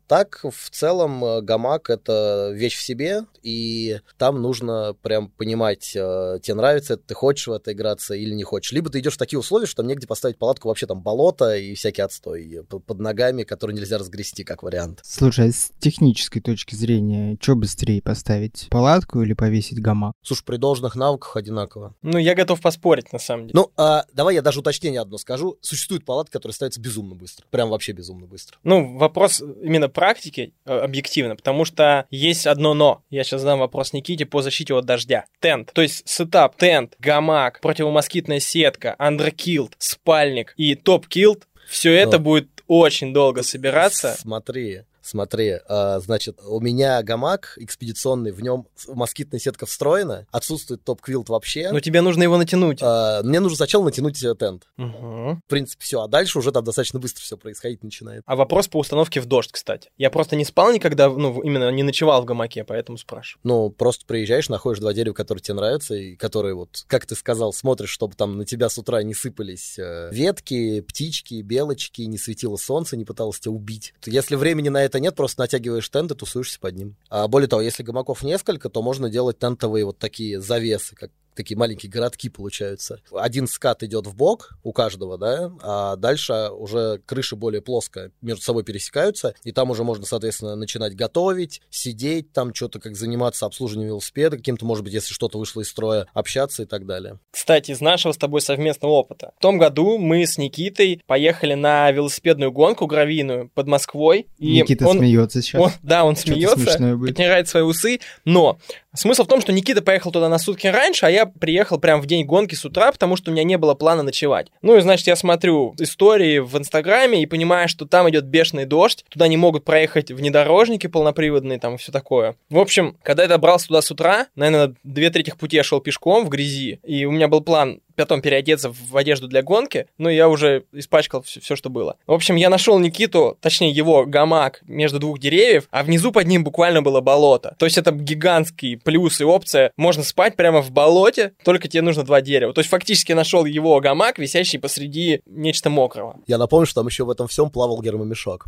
[0.07, 6.39] Так, в целом, э, гамак— это вещь в себе, и там нужно прям понимать, э,
[6.43, 8.73] тебе нравится это, ты хочешь в это играться или не хочешь.
[8.73, 11.75] Либо ты идешь в такие условия, что там негде поставить палатку, вообще там болото и
[11.75, 15.01] всякий отстой под ногами, который нельзя разгрести, как вариант.
[15.05, 18.67] Слушай, а с технической точки зрения, что быстрее поставить?
[18.71, 20.14] Палатку палатку или повесить гамак?
[20.23, 21.95] Слушай, при должных навыках одинаково.
[22.03, 23.53] Ну, я готов поспорить, на самом деле.
[23.55, 25.59] Ну, а, давай я даже уточнение одно скажу.
[25.61, 27.47] Существует палатка, которая ставится безумно быстро.
[27.51, 28.59] Прям вообще безумно быстро.
[28.64, 33.03] Ну, вопрос именно практики, э, объективно, потому что есть одно но.
[33.11, 35.25] Я сейчас задам вопрос Никите по защите от дождя.
[35.40, 35.73] Тент.
[35.73, 41.47] То есть setup, тент, гамак, противомоскитная сетка, underquilt, спальник и top quilt.
[41.69, 44.16] Все это будет очень долго собираться.
[44.19, 51.29] Смотри, Смотри, э, значит, у меня гамак экспедиционный, в нем москитная сетка встроена, отсутствует топ-квилт
[51.29, 51.71] вообще.
[51.71, 52.83] Но тебе нужно его натянуть.
[52.83, 54.66] Э, мне нужно сначала натянуть тент.
[54.79, 55.40] Угу.
[55.47, 56.03] В принципе, все.
[56.03, 58.25] А дальше уже там достаточно быстро все происходить начинает.
[58.27, 59.90] А вопрос по установке в дождь, кстати.
[59.97, 63.40] Я просто не спал никогда, ну, именно не ночевал в гамаке, поэтому спрашиваю.
[63.45, 67.53] Ну, просто приезжаешь, находишь два дерева, которые тебе нравятся, и которые вот, как ты сказал,
[67.53, 72.57] смотришь, чтобы там на тебя с утра не сыпались э, ветки, птички, белочки, не светило
[72.57, 73.95] солнце, не пыталось тебя убить.
[74.05, 76.97] Если времени на это нет, просто натягиваешь тент и тусуешься под ним.
[77.09, 81.57] А более того, если гамаков несколько, то можно делать тентовые вот такие завесы, как такие
[81.57, 83.01] маленькие городки получаются.
[83.12, 88.42] Один скат идет в бок у каждого, да, а дальше уже крыша более плоская, между
[88.42, 93.90] собой пересекаются, и там уже можно, соответственно, начинать готовить, сидеть там, что-то как заниматься обслуживанием
[93.90, 97.18] велосипеда, каким-то, может быть, если что-то вышло из строя, общаться и так далее.
[97.31, 99.33] Кстати, из нашего с тобой совместного опыта.
[99.38, 104.27] В том году мы с Никитой поехали на велосипедную гонку гравийную под Москвой.
[104.38, 105.61] И Никита он, смеется сейчас.
[105.61, 108.59] Он, да, он смеется, потирает свои усы, но
[108.94, 112.07] смысл в том, что Никита поехал туда на сутки раньше, а я приехал прямо в
[112.07, 114.49] день гонки с утра, потому что у меня не было плана ночевать.
[114.62, 119.05] Ну и, значит, я смотрю истории в Инстаграме и понимаю, что там идет бешеный дождь,
[119.09, 122.37] туда не могут проехать внедорожники полноприводные там и все такое.
[122.51, 126.25] В общем, когда я добрался туда с утра, наверное, две трети пути я шел пешком
[126.25, 130.29] в грязи, и у меня был план потом переодеться в одежду для гонки, но я
[130.29, 131.97] уже испачкал все, все, что было.
[132.07, 136.45] В общем, я нашел Никиту, точнее его гамак между двух деревьев, а внизу под ним
[136.45, 137.57] буквально было болото.
[137.59, 139.73] То есть это гигантский плюс и опция.
[139.77, 142.53] Можно спать прямо в болоте, только тебе нужно два дерева.
[142.53, 146.21] То есть фактически нашел его гамак, висящий посреди нечто мокрого.
[146.27, 148.47] Я напомню, что там еще в этом всем плавал гермомешок.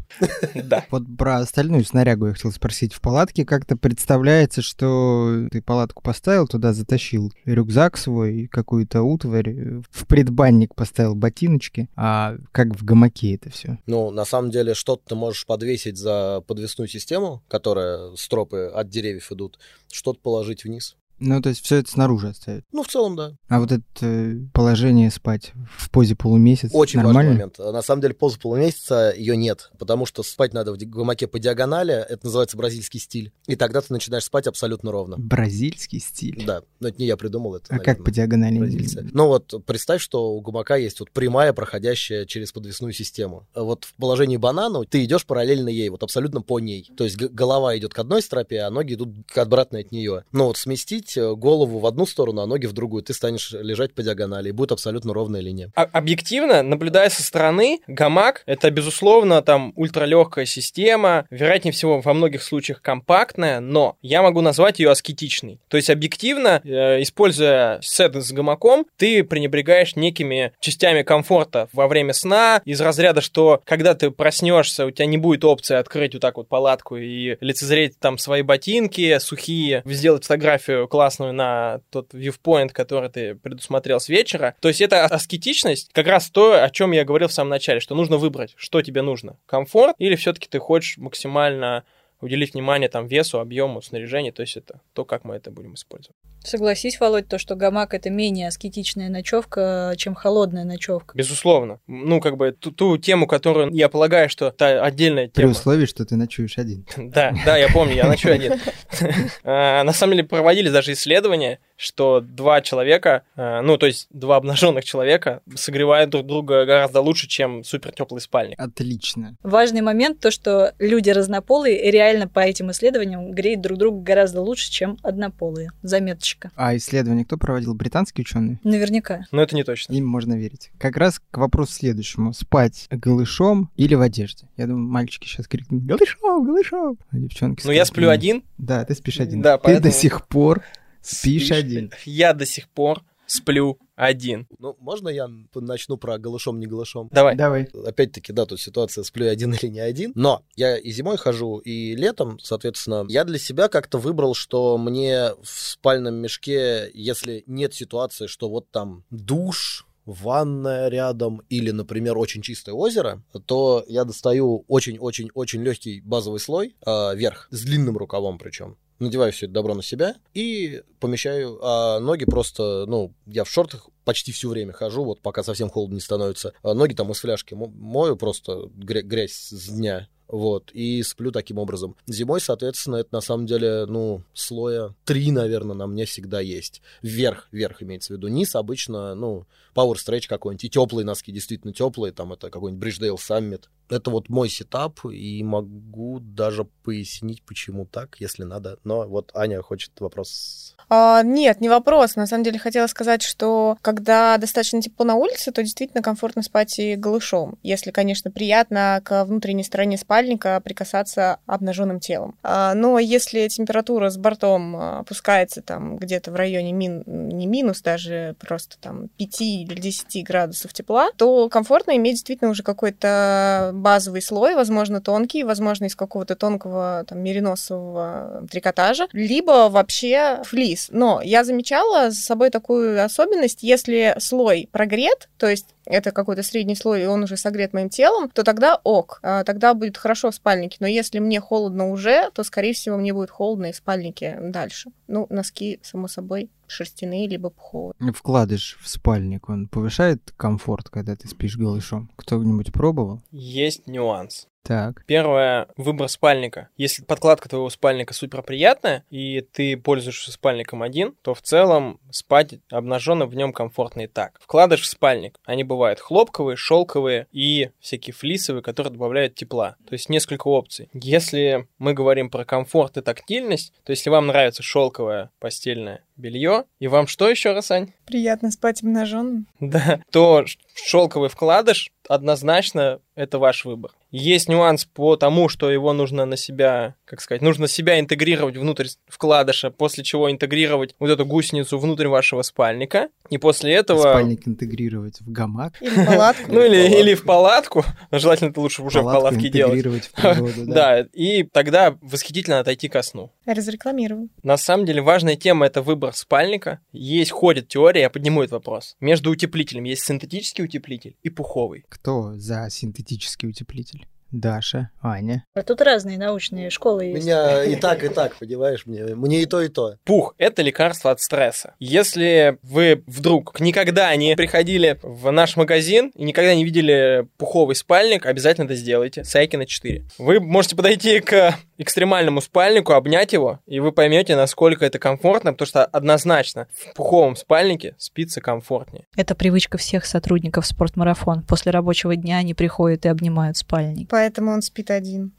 [0.54, 0.84] Да.
[0.98, 2.94] Вот про остальную снарягу я хотел спросить.
[2.94, 9.82] В палатке как-то представляется, что ты палатку поставил, туда затащил рюкзак свой, какую-то утварь, говорю,
[9.90, 13.78] в предбанник поставил ботиночки, а как в гамаке это все?
[13.86, 19.30] Ну, на самом деле, что-то ты можешь подвесить за подвесную систему, которая стропы от деревьев
[19.32, 19.58] идут,
[19.90, 20.96] что-то положить вниз.
[21.20, 22.64] Ну, то есть все это снаружи оставить?
[22.72, 23.32] Ну, в целом, да.
[23.48, 27.18] А вот это э, положение спать в позе полумесяца Очень нормально?
[27.18, 27.58] важный момент.
[27.58, 31.94] На самом деле, поза полумесяца ее нет, потому что спать надо в гамаке по диагонали,
[31.94, 35.16] это называется бразильский стиль, и тогда ты начинаешь спать абсолютно ровно.
[35.18, 36.44] Бразильский стиль?
[36.46, 38.58] Да, но это не я придумал, это, А наверное, как по диагонали?
[38.58, 39.08] Бразильцы.
[39.12, 43.46] Ну вот, представь, что у гамака есть вот прямая, проходящая через подвесную систему.
[43.54, 46.90] Вот в положении банана ты идешь параллельно ей, вот абсолютно по ней.
[46.96, 50.24] То есть голова идет к одной стропе, а ноги идут к обратной от нее.
[50.32, 53.02] Но вот сместить положить э, голову в одну сторону, а ноги в другую.
[53.02, 55.70] Ты станешь лежать по диагонали, и будет абсолютно ровная линия.
[55.74, 62.42] А- объективно, наблюдая со стороны, гамак— это, безусловно, там ультралегкая система, вероятнее всего, во многих
[62.42, 65.60] случаях компактная, но я могу назвать ее аскетичной.
[65.68, 72.12] То есть, объективно, э, используя сет с гамаком, ты пренебрегаешь некими частями комфорта во время
[72.12, 76.36] сна, из разряда, что когда ты проснешься, у тебя не будет опции открыть вот так
[76.36, 83.08] вот палатку и лицезреть там свои ботинки сухие, сделать фотографию классную на тот viewpoint, который
[83.08, 84.56] ты предусмотрел с вечера.
[84.60, 87.94] То есть это аскетичность, как раз то, о чем я говорил в самом начале, что
[87.94, 89.36] нужно выбрать, что тебе нужно.
[89.46, 91.84] Комфорт или все-таки ты хочешь максимально
[92.20, 96.16] уделить внимание там весу, объему, снаряжению, то есть это то, как мы это будем использовать.
[96.44, 101.16] Согласись, Володь, то, что гамак это менее аскетичная ночевка, чем холодная ночевка.
[101.16, 101.80] Безусловно.
[101.86, 105.52] Ну, как бы ту, ту тему, которую я полагаю, что это отдельная При тема.
[105.52, 106.86] условии, что ты ночуешь один.
[106.96, 108.54] Да, да, я помню, я ночую один.
[109.44, 114.36] А, На самом деле проводились даже исследования, что два человека, а, ну, то есть два
[114.36, 118.60] обнаженных человека согревают друг друга гораздо лучше, чем супер теплый спальник.
[118.60, 119.36] Отлично.
[119.44, 124.70] Важный момент то, что люди разнополые реально по этим исследованиям греют друг друга гораздо лучше,
[124.72, 125.70] чем однополые.
[125.82, 126.50] Заметочка.
[126.56, 127.74] А исследование кто проводил?
[127.74, 128.58] Британские ученые?
[128.64, 129.20] Наверняка.
[129.30, 129.92] Но это не точно.
[129.92, 130.70] Им можно верить.
[130.78, 132.32] Как раз к вопросу следующему.
[132.32, 134.48] Спать голышом или в одежде?
[134.56, 138.42] Я думаю, мальчики сейчас крикнут «Голышом, голышом!» А девчонки Ну, я сплю один.
[138.58, 139.42] Да, ты спишь один.
[139.42, 140.62] Да, ты поэтому- до сих пор
[141.08, 141.92] спишь Спишь один.
[142.04, 144.46] Я до сих пор сплю один.
[144.58, 147.08] Ну, можно я начну про голышом, не голышом?
[147.12, 147.36] Давай.
[147.36, 147.68] Давай.
[147.86, 150.12] Опять-таки, да, тут ситуация, сплю я один или не один.
[150.14, 155.30] Но я и зимой хожу, и летом, соответственно, я для себя как-то выбрал, что мне
[155.42, 162.40] в спальном мешке, если нет ситуации, что вот там душ, ванная рядом или, например, очень
[162.40, 168.78] чистое озеро, то я достаю очень-очень-очень легкий базовый слой э, верх с длинным рукавом причем.
[168.98, 173.88] Надеваю все это добро на себя и помещаю, а ноги просто, ну, я в шортах
[174.04, 176.52] почти все время хожу, вот пока совсем холодно не становится.
[176.62, 180.08] А ноги там из фляжки мо- мою просто гря- грязь с дня.
[180.26, 181.96] Вот, и сплю таким образом.
[182.06, 186.82] Зимой, соответственно, это на самом деле, ну, слоя три, наверное, на мне всегда есть.
[187.00, 188.28] Вверх, вверх имеется в виду.
[188.28, 189.46] Низ обычно, ну,
[189.78, 190.64] Power Stretch какой-нибудь.
[190.64, 192.12] И теплые носки, действительно теплые.
[192.12, 193.64] Там это какой-нибудь Bridgedale Summit.
[193.88, 198.78] Это вот мой сетап, и могу даже пояснить, почему так, если надо.
[198.84, 200.74] Но вот Аня хочет вопрос.
[200.90, 202.16] А, нет, не вопрос.
[202.16, 206.78] На самом деле хотела сказать, что когда достаточно тепло на улице, то действительно комфортно спать
[206.78, 207.58] и голышом.
[207.62, 212.36] Если, конечно, приятно к внутренней стороне спальника прикасаться обнаженным телом.
[212.42, 217.80] А, но если температура с бортом а, опускается там где-то в районе мин, не минус,
[217.80, 224.22] даже просто там 5 или 10 градусов тепла, то комфортно иметь действительно уже какой-то базовый
[224.22, 230.88] слой, возможно, тонкий, возможно, из какого-то тонкого там мериносового трикотажа, либо вообще флис.
[230.90, 236.74] Но я замечала за собой такую особенность, если слой прогрет, то есть это какой-то средний
[236.74, 240.34] слой, и он уже согрет моим телом, то тогда ок, а, тогда будет хорошо в
[240.34, 240.76] спальнике.
[240.80, 244.90] Но если мне холодно уже, то, скорее всего, мне будет холодно и в спальнике дальше.
[245.06, 247.94] Ну, носки, само собой, шерстяные, либо пуховые.
[248.14, 252.10] Вкладыш в спальник, он повышает комфорт, когда ты спишь голышом?
[252.16, 253.22] Кто-нибудь пробовал?
[253.30, 254.46] Есть нюанс.
[254.68, 255.02] Так.
[255.06, 256.68] Первое, выбор спальника.
[256.76, 262.56] Если подкладка твоего спальника супер приятная, и ты пользуешься спальником один, то в целом спать
[262.70, 264.38] обнаженным в нем комфортно и так.
[264.38, 265.40] Вкладыш в спальник.
[265.46, 269.76] Они бывают хлопковые, шелковые и всякие флисовые, которые добавляют тепла.
[269.88, 270.90] То есть несколько опций.
[270.92, 276.88] Если мы говорим про комфорт и тактильность, то если вам нравится шелковое постельное белье, и
[276.88, 277.94] вам что еще раз, Ань?
[278.04, 279.46] Приятно спать обнаженным.
[279.60, 283.92] Да, то шелковый вкладыш однозначно это ваш выбор.
[284.10, 288.86] Есть нюанс по тому, что его нужно на себя, как сказать, нужно себя интегрировать внутрь
[289.06, 294.00] вкладыша, после чего интегрировать вот эту гусеницу внутрь вашего спальника, и после этого...
[294.00, 295.74] Спальник интегрировать в гамак.
[295.82, 296.52] Или в палатку.
[296.52, 299.74] Ну или, в палатку, желательно это лучше уже в палатке делать.
[299.74, 300.74] интегрировать в природу, да.
[300.78, 303.32] Да, и тогда восхитительно отойти ко сну.
[303.44, 304.30] Разрекламирую.
[304.42, 306.80] На самом деле важная тема это выбор спальника.
[306.92, 308.96] Есть, ходит теория, я подниму этот вопрос.
[309.00, 311.84] Между утеплителем есть синтетический утеплитель и пуховый.
[311.88, 314.06] Кто за синтетический утеплитель?
[314.30, 315.44] Даша, Аня.
[315.54, 317.24] А тут разные научные школы У есть.
[317.24, 319.96] меня и так, и так, понимаешь, мне, мне и то, и то.
[320.04, 321.74] Пух– это лекарство от стресса.
[321.78, 328.26] Если вы вдруг никогда не приходили в наш магазин и никогда не видели пуховый спальник,
[328.26, 329.24] обязательно это сделайте.
[329.24, 330.04] Сайкина 4.
[330.18, 335.66] Вы можете подойти к экстремальному спальнику, обнять его, и вы поймете, насколько это комфортно, потому
[335.66, 339.04] что однозначно в пуховом спальнике спится комфортнее.
[339.16, 341.44] Это привычка всех сотрудников спортмарафон.
[341.44, 344.08] После рабочего дня они приходят и обнимают спальник.
[344.18, 345.30] Поэтому он спит один.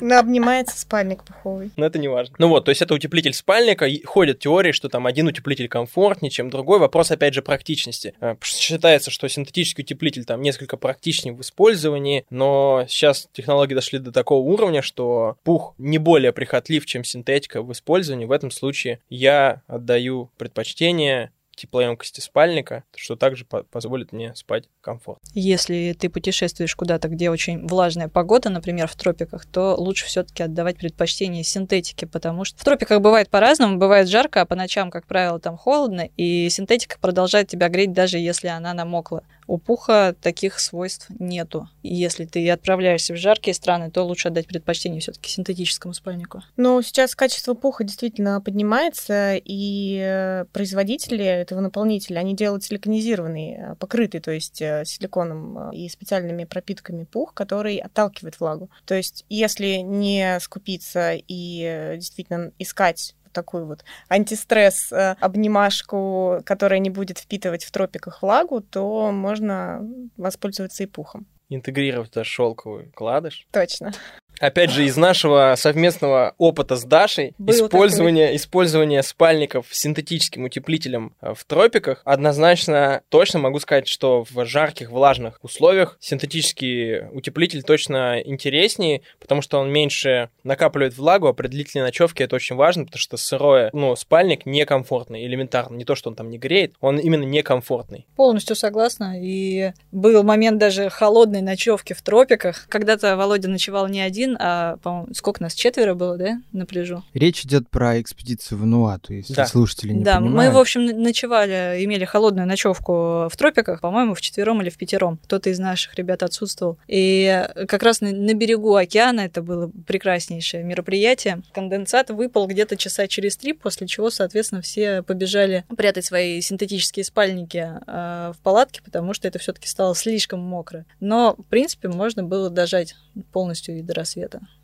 [0.00, 1.70] Ну, обнимается спальник пуховый.
[1.76, 2.34] Но это не важно.
[2.38, 3.86] Ну вот, то есть это утеплитель спальника.
[4.06, 6.78] Ходят теории, что там один утеплитель комфортнее, чем другой.
[6.78, 8.14] Вопрос, опять же, практичности.
[8.20, 14.12] Э, Считается, что синтетический утеплитель там несколько практичнее в использовании, но сейчас технологии дошли до
[14.12, 18.24] такого уровня, что пух не более прихотлив, чем синтетика в использовании.
[18.24, 25.22] В этом случае я отдаю предпочтение теплоемкости спальника, что также по- позволит мне спать комфортно.
[25.34, 30.76] Если ты путешествуешь куда-то, где очень влажная погода, например, в тропиках, то лучше все-таки отдавать
[30.76, 35.38] предпочтение синтетике, потому что в тропиках бывает по-разному, бывает жарко, а по ночам, как правило,
[35.38, 39.22] там холодно, и синтетика продолжает тебя греть, даже если она намокла.
[39.46, 41.68] У пуха таких свойств нету.
[41.82, 46.42] Если ты отправляешься в жаркие страны, то лучше отдать предпочтение все-таки синтетическому спальнику.
[46.56, 53.74] Но сейчас качество пуха действительно поднимается, и э, производители этого наполнителя, они делают силиконизированный, э,
[53.76, 58.70] покрытый, то есть э, силиконом и специальными пропитками пух, который отталкивает влагу.
[58.86, 67.18] То есть если не скупиться и действительно искать такую вот антистресс обнимашку, которая не будет
[67.18, 69.82] впитывать в тропиках влагу, то можно
[70.16, 71.26] воспользоваться и пухом.
[71.50, 73.46] Интегрировать туда шелковый вкладыш.
[73.52, 73.92] Точно.
[74.40, 81.14] Опять же, из нашего совместного опыта с Дашей, Был использование, использование спальников с синтетическим утеплителем
[81.20, 88.20] э, в тропиках, однозначно точно могу сказать, что в жарких, влажных условиях синтетический утеплитель точно
[88.20, 93.00] интереснее, потому что он меньше накапливает влагу, а при длительной ночевке это очень важно, потому
[93.00, 95.76] что сырое, ну, спальник некомфортный, элементарно.
[95.76, 98.06] Не то, что он там не греет, он именно некомфортный.
[98.16, 99.14] Полностью согласна.
[99.20, 102.66] И был момент даже холодной ночевки в тропиках.
[102.68, 107.04] Когда-то Володя ночевал не один, а, по-моему, сколько нас, четверо было, да, на пляжу?
[107.12, 109.46] Речь идет про экспедицию в Нуату, если Да.
[109.46, 110.52] слушатели не да, понимают.
[110.52, 115.18] мы, в общем, ночевали, имели холодную ночевку в тропиках, по-моему, в четвером или в пятером.
[115.24, 116.78] Кто-то из наших ребят отсутствовал.
[116.88, 121.42] И как раз на, на берегу океана это было прекраснейшее мероприятие.
[121.52, 127.68] Конденсат выпал где-то часа через три, после чего, соответственно, все побежали прятать свои синтетические спальники
[127.86, 130.86] э, в палатке, потому что это все-таки стало слишком мокро.
[131.00, 132.94] Но, в принципе, можно было дожать
[133.32, 134.13] полностью и до рассвета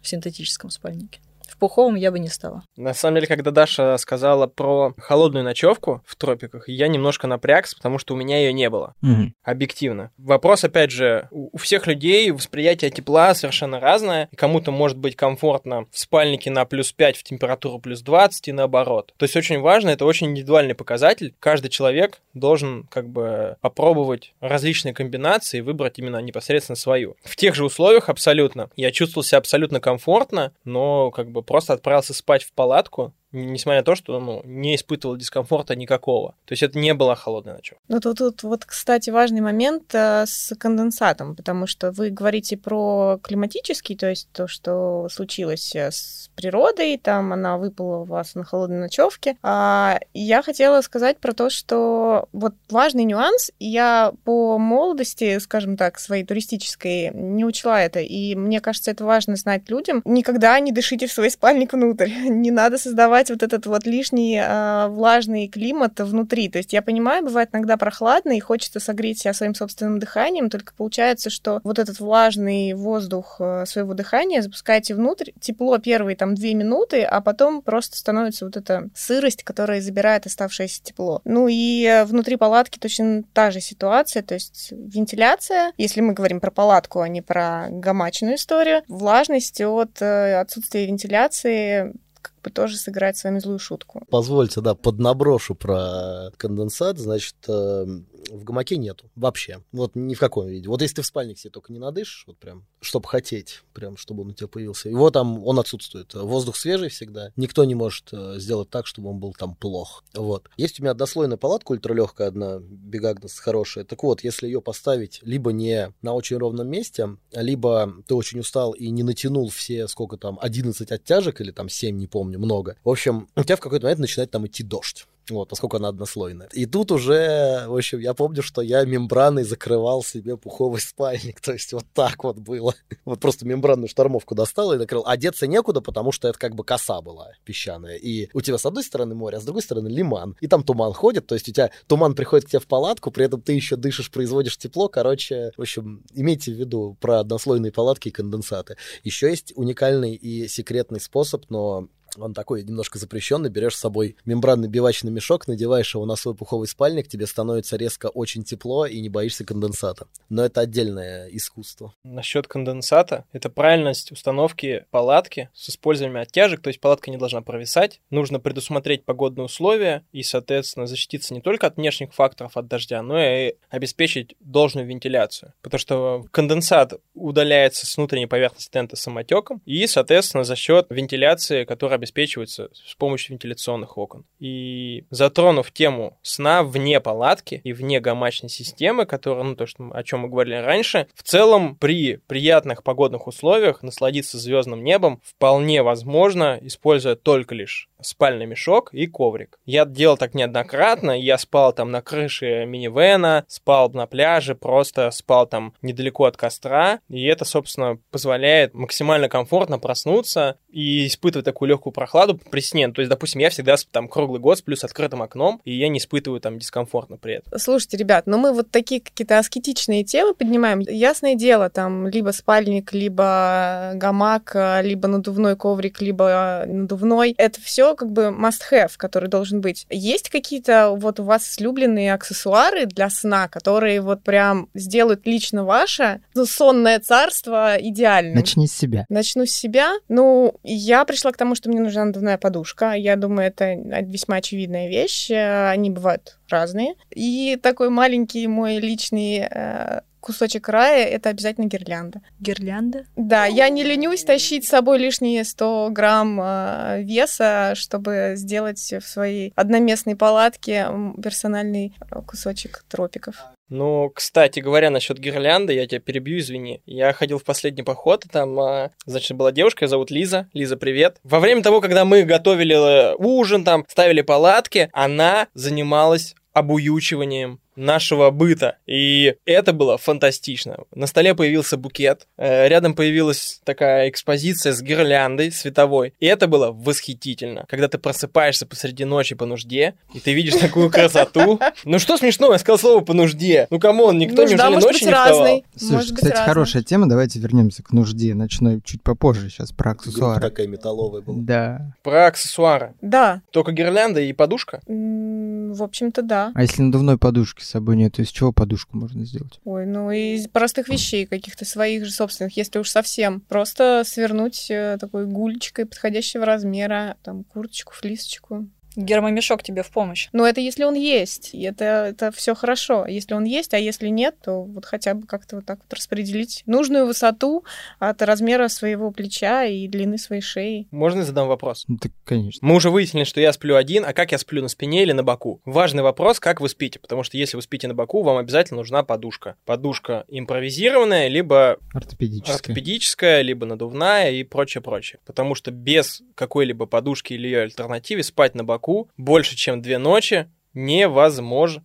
[0.00, 1.20] в синтетическом спальнике.
[1.50, 2.62] В пуховом я бы не стала.
[2.76, 7.98] На самом деле, когда Даша сказала про холодную ночевку в тропиках, я немножко напрягся, потому
[7.98, 8.94] что у меня ее не было.
[9.02, 9.34] Мгм.
[9.42, 10.10] Объективно.
[10.16, 14.28] Вопрос, опять же, у у всех людей восприятие тепла совершенно разное.
[14.32, 18.52] И Кому-то может быть комфортно в спальнике на плюс 5 в температуру плюс 20 и
[18.52, 19.12] наоборот.
[19.16, 21.34] То есть очень важно, это очень индивидуальный показатель.
[21.38, 27.16] Каждый человек должен как бы попробовать различные комбинации и выбрать именно непосредственно свою.
[27.24, 28.70] В тех же условиях абсолютно.
[28.76, 33.84] Я чувствовал себя абсолютно комфортно, но как бы просто отправился спать в палатку, несмотря на
[33.84, 36.34] то, что ну, не испытывал дискомфорта никакого.
[36.44, 37.82] То есть это не была холодная ночевка.
[37.88, 43.18] Ну, тут, тут вот, кстати, важный момент э, с конденсатом, потому что вы говорите про
[43.22, 48.44] климатический, то есть то, что случилось э, с природой, там она выпала у вас на
[48.44, 49.36] холодной ночевке.
[49.42, 55.98] А я хотела сказать про то, что вот важный нюанс, я по молодости, скажем так,
[55.98, 60.02] своей туристической не учла это, и мне кажется, это важно знать людям.
[60.04, 64.86] Никогда не дышите в свой спальник внутрь, не надо создавать вот этот вот лишний э,
[64.88, 66.48] влажный климат внутри.
[66.48, 70.72] То есть я понимаю, бывает иногда прохладно, и хочется согреть себя своим собственным дыханием, только
[70.74, 76.54] получается, что вот этот влажный воздух э, своего дыхания запускаете внутрь, тепло первые там две
[76.54, 81.20] минуты, а потом просто становится вот эта сырость, которая забирает оставшееся тепло.
[81.24, 86.40] Ну и э, внутри палатки точно та же ситуация, то есть вентиляция, если мы говорим
[86.40, 91.92] про палатку, а не про гамачную историю, влажность от э, отсутствия вентиляции
[92.42, 94.02] бы тоже сыграет с вами злую шутку.
[94.10, 96.98] Позвольте, да, поднаброшу про конденсат.
[96.98, 97.86] Значит, э,
[98.30, 99.62] в гамаке нету вообще.
[99.72, 100.68] Вот ни в каком виде.
[100.68, 104.22] Вот если ты в спальник себе только не надышишь, вот прям, чтобы хотеть, прям, чтобы
[104.22, 104.88] он у тебя появился.
[104.88, 106.14] Его там, он отсутствует.
[106.14, 107.32] Воздух свежий всегда.
[107.36, 110.04] Никто не может э, сделать так, чтобы он был там плох.
[110.14, 110.48] Вот.
[110.56, 113.84] Есть у меня однослойная палатка ультралегкая одна, Бигагнес хорошая.
[113.84, 118.72] Так вот, если ее поставить либо не на очень ровном месте, либо ты очень устал
[118.72, 122.76] и не натянул все, сколько там, 11 оттяжек или там 7, не помню, много.
[122.84, 125.06] В общем, у тебя в какой-то момент начинает там идти дождь.
[125.30, 126.48] Вот, поскольку она однослойная.
[126.52, 131.40] И тут уже, в общем, я помню, что я мембраной закрывал себе пуховый спальник.
[131.42, 132.74] То есть вот так вот было.
[133.04, 135.04] Вот просто мембранную штормовку достал и накрыл.
[135.06, 137.96] Одеться некуда, потому что это как бы коса была песчаная.
[137.96, 140.36] И у тебя с одной стороны море, а с другой стороны лиман.
[140.40, 143.24] И там туман ходит, то есть у тебя туман приходит к тебе в палатку, при
[143.24, 144.88] этом ты еще дышишь, производишь тепло.
[144.88, 148.76] Короче, в общем, имейте в виду про однослойные палатки и конденсаты.
[149.04, 153.50] Еще есть уникальный и секретный способ, но Он такой немножко запрещенный.
[153.50, 158.06] Берешь с собой мембранный бивачный мешок, надеваешь его на свой пуховый спальник, тебе становится резко
[158.06, 160.06] очень тепло и не боишься конденсата.
[160.28, 161.94] Но это отдельное искусство.
[162.04, 168.00] Насчет конденсата, это правильность установки палатки с использованием оттяжек, то есть палатка не должна провисать.
[168.10, 173.20] Нужно предусмотреть погодные условия и, соответственно, защититься не только от внешних факторов, от дождя, но
[173.20, 175.52] и обеспечить должную вентиляцию.
[175.62, 181.98] Потому что конденсат удаляется с внутренней поверхности тента самотеком и, соответственно, за счет вентиляции, которая
[182.00, 184.24] обеспечивается с помощью вентиляционных окон.
[184.38, 190.02] И затронув тему сна вне палатки и вне гамачной системы, которая, ну, то, что, о
[190.02, 196.58] чем мы говорили раньше, в целом при приятных погодных условиях насладиться звездным небом вполне возможно,
[196.62, 199.58] используя только лишь спальный мешок и коврик.
[199.66, 205.46] Я делал так неоднократно, я спал там на крыше минивэна, спал на пляже, просто спал
[205.46, 211.89] там недалеко от костра, и это, собственно, позволяет максимально комфортно проснуться и испытывать такую легкую
[211.90, 212.90] прохладу при сне.
[212.90, 215.98] То есть, допустим, я всегда там круглый год сплю с открытым окном, и я не
[215.98, 217.58] испытываю там дискомфортно при этом.
[217.58, 220.80] Слушайте, ребят, ну мы вот такие какие-то аскетичные темы поднимаем.
[220.80, 227.34] Ясное дело, там либо спальник, либо гамак, либо надувной коврик, либо надувной.
[227.36, 229.86] Это все как бы must-have, который должен быть.
[229.90, 236.20] Есть какие-то вот у вас слюбленные аксессуары для сна, которые вот прям сделают лично ваше
[236.34, 238.34] ну, сонное царство идеальным?
[238.34, 239.04] Начни с себя.
[239.08, 239.92] Начну с себя.
[240.08, 242.92] Ну, я пришла к тому, что мне нужна надувная подушка.
[242.92, 245.30] Я думаю, это весьма очевидная вещь.
[245.30, 246.94] Они бывают разные.
[247.10, 252.20] И такой маленький мой личный э, кусочек рая— это обязательно гирлянда.
[252.38, 253.04] Гирлянда?
[253.16, 259.02] Да, я не ленюсь тащить с собой лишние 100 грамм э, веса, чтобы сделать в
[259.02, 260.86] своей одноместной палатке
[261.22, 263.36] персональный э, кусочек тропиков.
[263.70, 266.82] Ну, кстати говоря, насчет гирлянды, я тебя перебью, извини.
[266.86, 270.48] Я ходил в последний поход, и там, а, значит, была девушка, ее зовут Лиза.
[270.52, 271.18] Лиза, привет.
[271.22, 278.76] Во время того, когда мы готовили ужин, там, ставили палатки, она занималась обуючиванием нашего быта.
[278.86, 280.78] И это было фантастично.
[280.94, 286.14] На столе появился букет, э, рядом появилась такая экспозиция с гирляндой световой.
[286.20, 287.64] И это было восхитительно.
[287.68, 291.58] Когда ты просыпаешься посреди ночи по нужде, и ты видишь такую красоту.
[291.84, 293.66] Ну что смешного, я сказал слово по нужде.
[293.70, 295.40] Ну come on, никто Нужда неужели может ночью быть не вставал?
[295.40, 295.64] разной.
[295.76, 297.08] Слушай, кстати, хорошая тема.
[297.08, 299.48] Давайте вернемся к нужде ночной чуть попозже.
[299.50, 300.40] Сейчас про аксессуары.
[300.40, 301.38] такая металловая была.
[301.40, 301.94] Да.
[302.02, 302.94] Про аксессуары.
[303.00, 304.80] Да, Только гирлянда и подушка?
[304.86, 306.52] В общем-то, да.
[306.54, 309.60] А если надувной подушки собой нет, из чего подушку можно сделать?
[309.64, 313.40] Ой, ну из простых вещей, каких-то своих же собственных, если уж совсем.
[313.40, 318.68] Просто свернуть э, такой гульчикой подходящего размера, там, курточку, флисочку.
[318.96, 320.28] Гермомешок тебе в помощь.
[320.32, 323.06] Но это если он есть, и это, это все хорошо.
[323.06, 326.62] Если он есть, а если нет, то вот хотя бы как-то вот так вот распределить
[326.66, 327.64] нужную высоту
[327.98, 330.88] от размера своего плеча и длины своей шеи.
[330.90, 331.84] Можно я задам вопрос?
[331.88, 332.66] Ну, так, конечно.
[332.66, 335.22] Мы уже выяснили, что я сплю один, а как я сплю на спине или на
[335.22, 335.60] боку?
[335.64, 339.02] Важный вопрос, как вы спите, потому что если вы спите на боку, вам обязательно нужна
[339.02, 339.56] подушка.
[339.64, 342.56] Подушка импровизированная, либо Ортопедическая.
[342.56, 345.20] ортопедическая, либо надувная и прочее, прочее.
[345.26, 348.79] Потому что без какой-либо подушки или ее альтернативы спать на боку
[349.16, 351.84] больше, чем две ночи невозможно.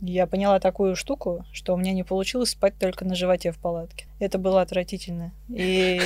[0.00, 4.06] Я поняла такую штуку, что у меня не получилось спать только на животе в палатке.
[4.20, 5.32] Это было отвратительно.
[5.48, 6.00] И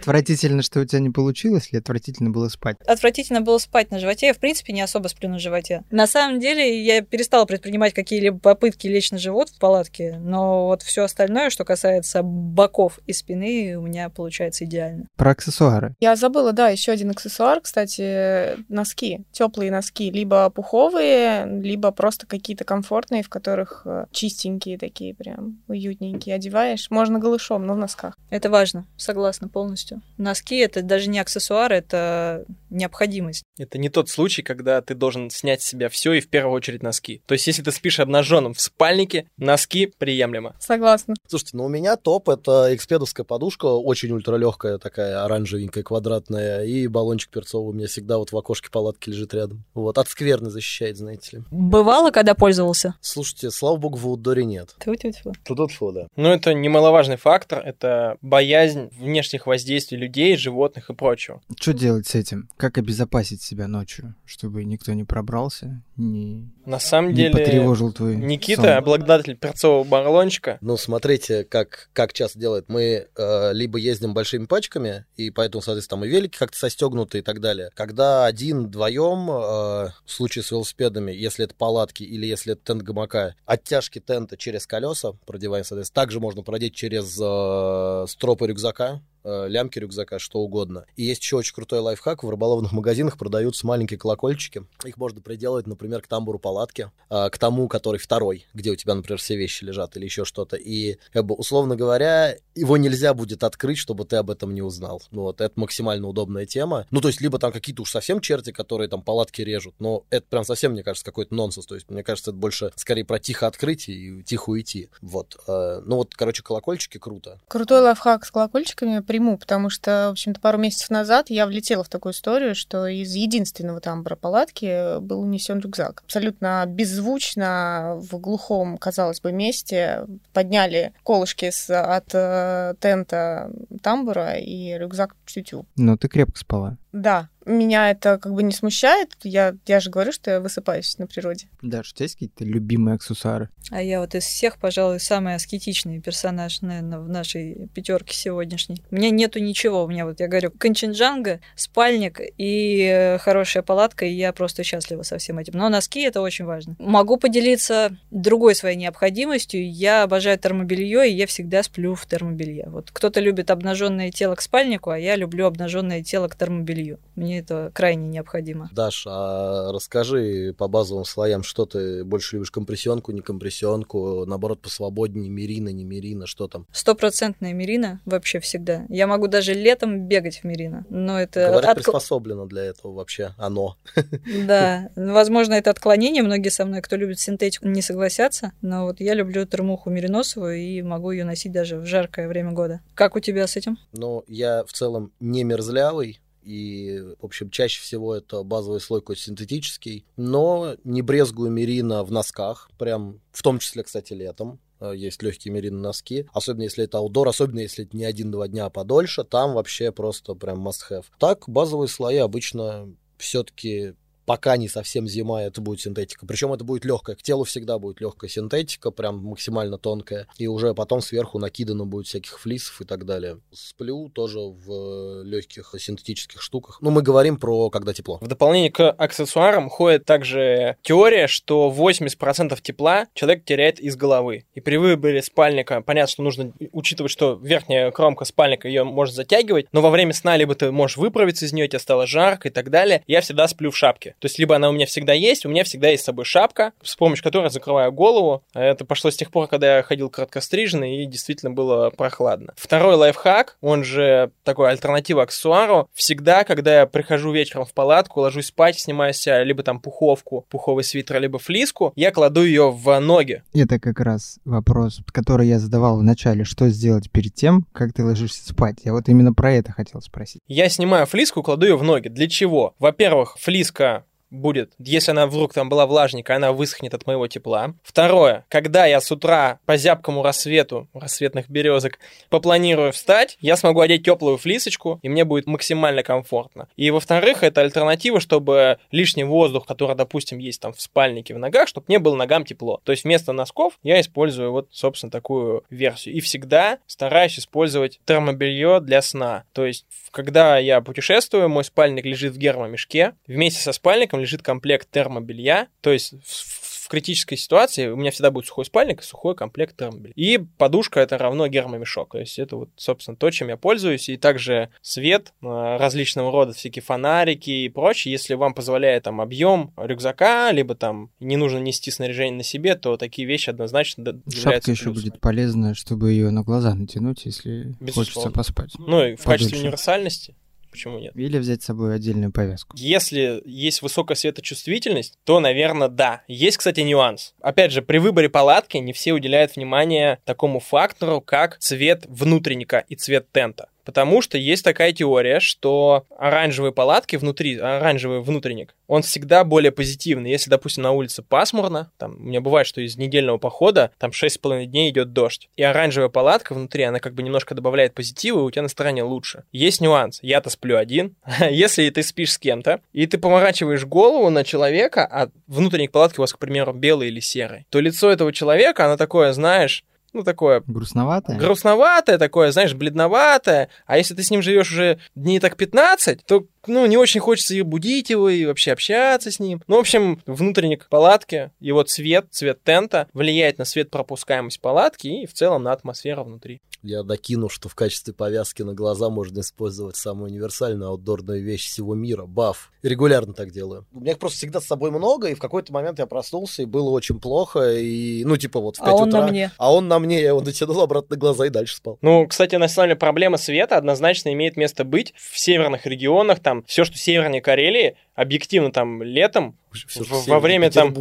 [0.00, 2.76] Отвратительно, что у тебя не получилось, или отвратительно было спать?
[2.86, 4.26] отвратительно было спать на животе.
[4.28, 5.84] Я, в принципе, не особо сплю на животе.
[5.90, 10.82] На самом деле, я перестала предпринимать какие-либо попытки лечь на живот в палатке, но вот
[10.82, 15.06] все остальное, что касается боков и спины, у меня получается идеально.
[15.16, 15.94] Про аксессуары.
[16.00, 19.20] Я забыла, да, еще один аксессуар, кстати, носки.
[19.32, 26.34] Теплые носки, либо пуховые, либо просто какие-то комфортные, в которых э, чистенькие такие прям, уютненькие
[26.34, 26.88] одеваешь.
[26.88, 28.16] Можно голышом, но в носках.
[28.30, 30.00] Это важно, согласна полностью.
[30.16, 33.42] Носки это даже не аксессуар, это необходимость.
[33.58, 36.82] Это не тот случай, когда ты должен снять с себя все и в первую очередь
[36.82, 37.22] носки.
[37.26, 40.56] То есть, если ты спишь обнаженным в спальнике, носки приемлемо.
[40.58, 41.14] Согласна.
[41.28, 47.30] Слушайте, ну у меня топ это экспедовская подушка, очень ультралегкая, такая оранжевенькая, квадратная, и баллончик
[47.30, 49.64] перцовый у меня всегда вот в окошке палатки лежит рядом.
[49.74, 51.42] Вот, от скверны защищает, знаете ли.
[51.50, 52.94] Бывало, когда пользовался?
[53.00, 54.74] Слушайте, слава богу, в аутдоре нет.
[54.78, 55.32] Тьфу-тьфу-тьфу.
[55.44, 56.06] Тут-тут-фу, да.
[56.16, 61.40] Но это немаловажный фактор, это боязнь внешних воздействий людей, животных и прочего.
[61.60, 62.48] Что делать с этим?
[62.56, 68.16] Как обезопасить себя ночью, чтобы никто не пробрался, не, На самом не деле, потревожил твой
[68.16, 68.70] Никита, сон?
[68.72, 72.68] обладатель перцового баллончика, Ну, смотрите, как, как часто делает.
[72.68, 77.22] Мы э, либо ездим большими пачками, и поэтому, соответственно, там и велики как-то состегнуты и
[77.22, 77.70] так далее.
[77.74, 82.82] Когда один, вдвоем, э, в случае с велосипедами, если это палатки или если это тент
[82.82, 89.00] гамака, оттяжки тента через колеса продеваем, соответственно, также можно продеть через э, стропы рюкзака.
[89.24, 90.84] Э, лямки рюкзака, что угодно.
[90.96, 92.22] И есть еще очень крутой лайфхак.
[92.22, 94.64] В рыболовных магазинах продаются маленькие колокольчики.
[94.84, 98.94] Их можно приделать, например, к тамбуру палатки, э, к тому, который второй, где у тебя,
[98.94, 100.56] например, все вещи лежат или еще что-то.
[100.56, 105.02] И, как бы, условно говоря, его нельзя будет открыть, чтобы ты об этом не узнал.
[105.10, 106.86] Ну, вот, это максимально удобная тема.
[106.90, 110.26] Ну, то есть, либо там какие-то уж совсем черти, которые там палатки режут, но это
[110.28, 111.66] прям совсем, мне кажется, какой-то нонсенс.
[111.66, 114.88] То есть, мне кажется, это больше скорее про тихо открыть и тихо уйти.
[115.00, 115.36] Вот.
[115.46, 117.40] Э, ну, вот, короче, колокольчики круто.
[117.48, 121.90] Крутой лайфхак с колокольчиками приму, потому что, в общем-то, пару месяцев назад я влетела в
[121.90, 126.02] такую историю, что из единственного тамбура палатки был унесен рюкзак.
[126.06, 133.50] Абсолютно беззвучно, в глухом, казалось бы, месте подняли колышки с, от э, тента
[133.82, 135.66] тамбура и рюкзак тю-тю.
[135.76, 136.78] Но ты крепко спала.
[136.92, 139.16] Да, меня это как бы не смущает.
[139.22, 141.46] Я, я же говорю, что я высыпаюсь на природе.
[141.62, 143.48] У тебя есть какие-то любимые аксессуары?
[143.70, 148.82] А я вот из всех, пожалуй, самый аскетичный персонаж, наверное, в нашей пятерке сегодняшней.
[148.90, 149.84] У меня нету ничего.
[149.84, 155.02] У меня вот, я говорю, кончинджанга, спальник и э, хорошая палатка, и я просто счастлива
[155.02, 155.54] со всем этим.
[155.54, 156.76] Но носки— это очень важно.
[156.78, 159.70] Могу поделиться другой своей необходимостью.
[159.70, 162.66] Я обожаю термобелье, и я всегда сплю в термобелье.
[162.68, 166.98] Вот кто-то любит обнаженное тело к спальнику, а я люблю обнаженное тело к термобелью.
[167.14, 168.68] Мне это крайне необходимо.
[168.72, 175.30] Даш, а расскажи по базовым слоям, что ты больше любишь, компрессионку, не компрессионку, наоборот, посвободнее,
[175.30, 176.66] мерина, не мерина, что там?
[176.72, 178.84] Стопроцентная мерина вообще всегда.
[178.88, 181.48] Я могу даже летом бегать в мерина, но это...
[181.48, 181.84] Говорят, отк...
[181.84, 183.76] приспособлено для этого вообще, оно.
[184.46, 189.14] Да, возможно, это отклонение, многие со мной, кто любит синтетику, не согласятся, но вот я
[189.14, 192.80] люблю термуху мериносовую и могу ее носить даже в жаркое время года.
[192.94, 193.78] Как у тебя с этим?
[193.92, 199.22] Ну, я в целом не мерзлявый, и, в общем, чаще всего это базовый слой какой-то
[199.22, 205.22] синтетический, но не брезгую мерина в носках, прям в том числе, кстати, летом э, есть
[205.22, 209.24] легкие мерины носки, особенно если это аудор, особенно если это не один-два дня, а подольше,
[209.24, 211.04] там вообще просто прям must have.
[211.18, 213.94] Так, базовые слои обычно все-таки
[214.24, 216.26] пока не совсем зима, это будет синтетика.
[216.26, 217.16] Причем это будет легкая.
[217.16, 220.26] К телу всегда будет легкая синтетика, прям максимально тонкая.
[220.38, 223.38] И уже потом сверху накидано будет всяких флисов и так далее.
[223.52, 226.78] Сплю тоже в легких синтетических штуках.
[226.80, 228.18] Ну, мы говорим про когда тепло.
[228.20, 234.44] В дополнение к аксессуарам ходит также теория, что 80% тепла человек теряет из головы.
[234.54, 239.66] И при выборе спальника, понятно, что нужно учитывать, что верхняя кромка спальника ее может затягивать,
[239.72, 242.70] но во время сна либо ты можешь выправиться из нее, тебе стало жарко и так
[242.70, 243.02] далее.
[243.06, 244.11] Я всегда сплю в шапке.
[244.18, 246.72] То есть, либо она у меня всегда есть, у меня всегда есть с собой шапка,
[246.82, 248.42] с помощью которой закрываю голову.
[248.54, 252.54] Это пошло с тех пор, когда я ходил короткостриженный, и действительно было прохладно.
[252.56, 255.88] Второй лайфхак, он же такой альтернатива аксессуару.
[255.92, 260.84] Всегда, когда я прихожу вечером в палатку, ложусь спать, снимаю себе либо там пуховку, пуховый
[260.84, 263.42] свитер, либо флиску, я кладу ее в ноги.
[263.54, 266.44] Это как раз вопрос, который я задавал в начале.
[266.44, 268.76] Что сделать перед тем, как ты ложишься спать?
[268.84, 270.40] Я вот именно про это хотел спросить.
[270.46, 272.08] Я снимаю флиску, кладу ее в ноги.
[272.08, 272.74] Для чего?
[272.78, 274.01] Во-первых, флиска
[274.32, 277.74] будет, если она вдруг там была влажненькая, она высохнет от моего тепла.
[277.82, 281.98] Второе, когда я с утра по зябкому рассвету, рассветных березок,
[282.30, 286.68] попланирую встать, я смогу одеть теплую флисочку, и мне будет максимально комфортно.
[286.76, 291.68] И во-вторых, это альтернатива, чтобы лишний воздух, который, допустим, есть там в спальнике в ногах,
[291.68, 292.80] чтобы не было ногам тепло.
[292.84, 296.14] То есть вместо носков я использую вот, собственно, такую версию.
[296.14, 299.44] И всегда стараюсь использовать термобелье для сна.
[299.52, 304.90] То есть, когда я путешествую, мой спальник лежит в гермомешке, вместе со спальником лежит комплект
[304.90, 306.62] термобелья, то есть в,
[306.92, 310.12] критической ситуации у меня всегда будет сухой спальник и сухой комплект термобелья.
[310.14, 312.12] И подушка это равно гермомешок.
[312.12, 314.10] То есть это вот, собственно, то, чем я пользуюсь.
[314.10, 318.12] И также свет э, различного рода, всякие фонарики и прочее.
[318.12, 322.98] Если вам позволяет там объем рюкзака, либо там не нужно нести снаряжение на себе, то
[322.98, 324.92] такие вещи однозначно Шапка еще плюсом.
[324.92, 327.92] будет полезна, чтобы ее на глаза натянуть, если Безусловно.
[327.94, 328.72] хочется поспать.
[328.76, 329.44] Ну и в Подольше.
[329.44, 330.34] качестве универсальности
[330.72, 331.14] Почему нет?
[331.14, 332.74] Или взять с собой отдельную повязку.
[332.78, 336.22] Если есть высокая светочувствительность, то, наверное, да.
[336.28, 337.34] Есть, кстати, нюанс.
[337.42, 342.96] Опять же, при выборе палатки не все уделяют внимание такому фактору, как цвет внутренника и
[342.96, 343.68] цвет тента.
[343.84, 350.30] Потому что есть такая теория, что оранжевые палатки внутри, оранжевый внутренник, он всегда более позитивный.
[350.30, 354.66] Если, допустим, на улице пасмурно, там, у меня бывает, что из недельного похода там 6,5
[354.66, 358.50] дней идет дождь, и оранжевая палатка внутри, она как бы немножко добавляет позитива, и у
[358.50, 359.44] тебя настроение лучше.
[359.52, 360.18] Есть нюанс.
[360.22, 361.16] Я-то сплю один.
[361.50, 366.22] Если ты спишь с кем-то, и ты поворачиваешь голову на человека, а внутренник палатки у
[366.22, 370.62] вас, к примеру, белый или серый, то лицо этого человека, оно такое, знаешь, ну, такое...
[370.66, 371.38] Грустноватое?
[371.38, 373.68] Грустноватое такое, знаешь, бледноватое.
[373.86, 377.54] А если ты с ним живешь уже дней так 15, то ну, не очень хочется
[377.54, 379.62] и будить его, и вообще общаться с ним.
[379.66, 385.26] Ну, в общем, внутренник палатки, его цвет, цвет тента влияет на свет пропускаемость палатки и
[385.26, 386.60] в целом на атмосферу внутри.
[386.82, 391.94] Я докину, что в качестве повязки на глаза можно использовать самую универсальную аутдорную вещь всего
[391.94, 392.72] мира— баф.
[392.82, 393.86] Регулярно так делаю.
[393.92, 396.64] У меня их просто всегда с собой много, и в какой-то момент я проснулся, и
[396.64, 399.20] было очень плохо, и, ну, типа вот в 5 А он утра.
[399.20, 399.52] на мне.
[399.56, 401.98] А он на мне, я его натянул обратно на глаза и дальше спал.
[402.02, 406.51] Ну, кстати, на самом деле проблема света однозначно имеет место быть в северных регионах, там
[406.66, 410.94] все, что севернее Карелии, объективно там летом, Всё, В- что во север время там-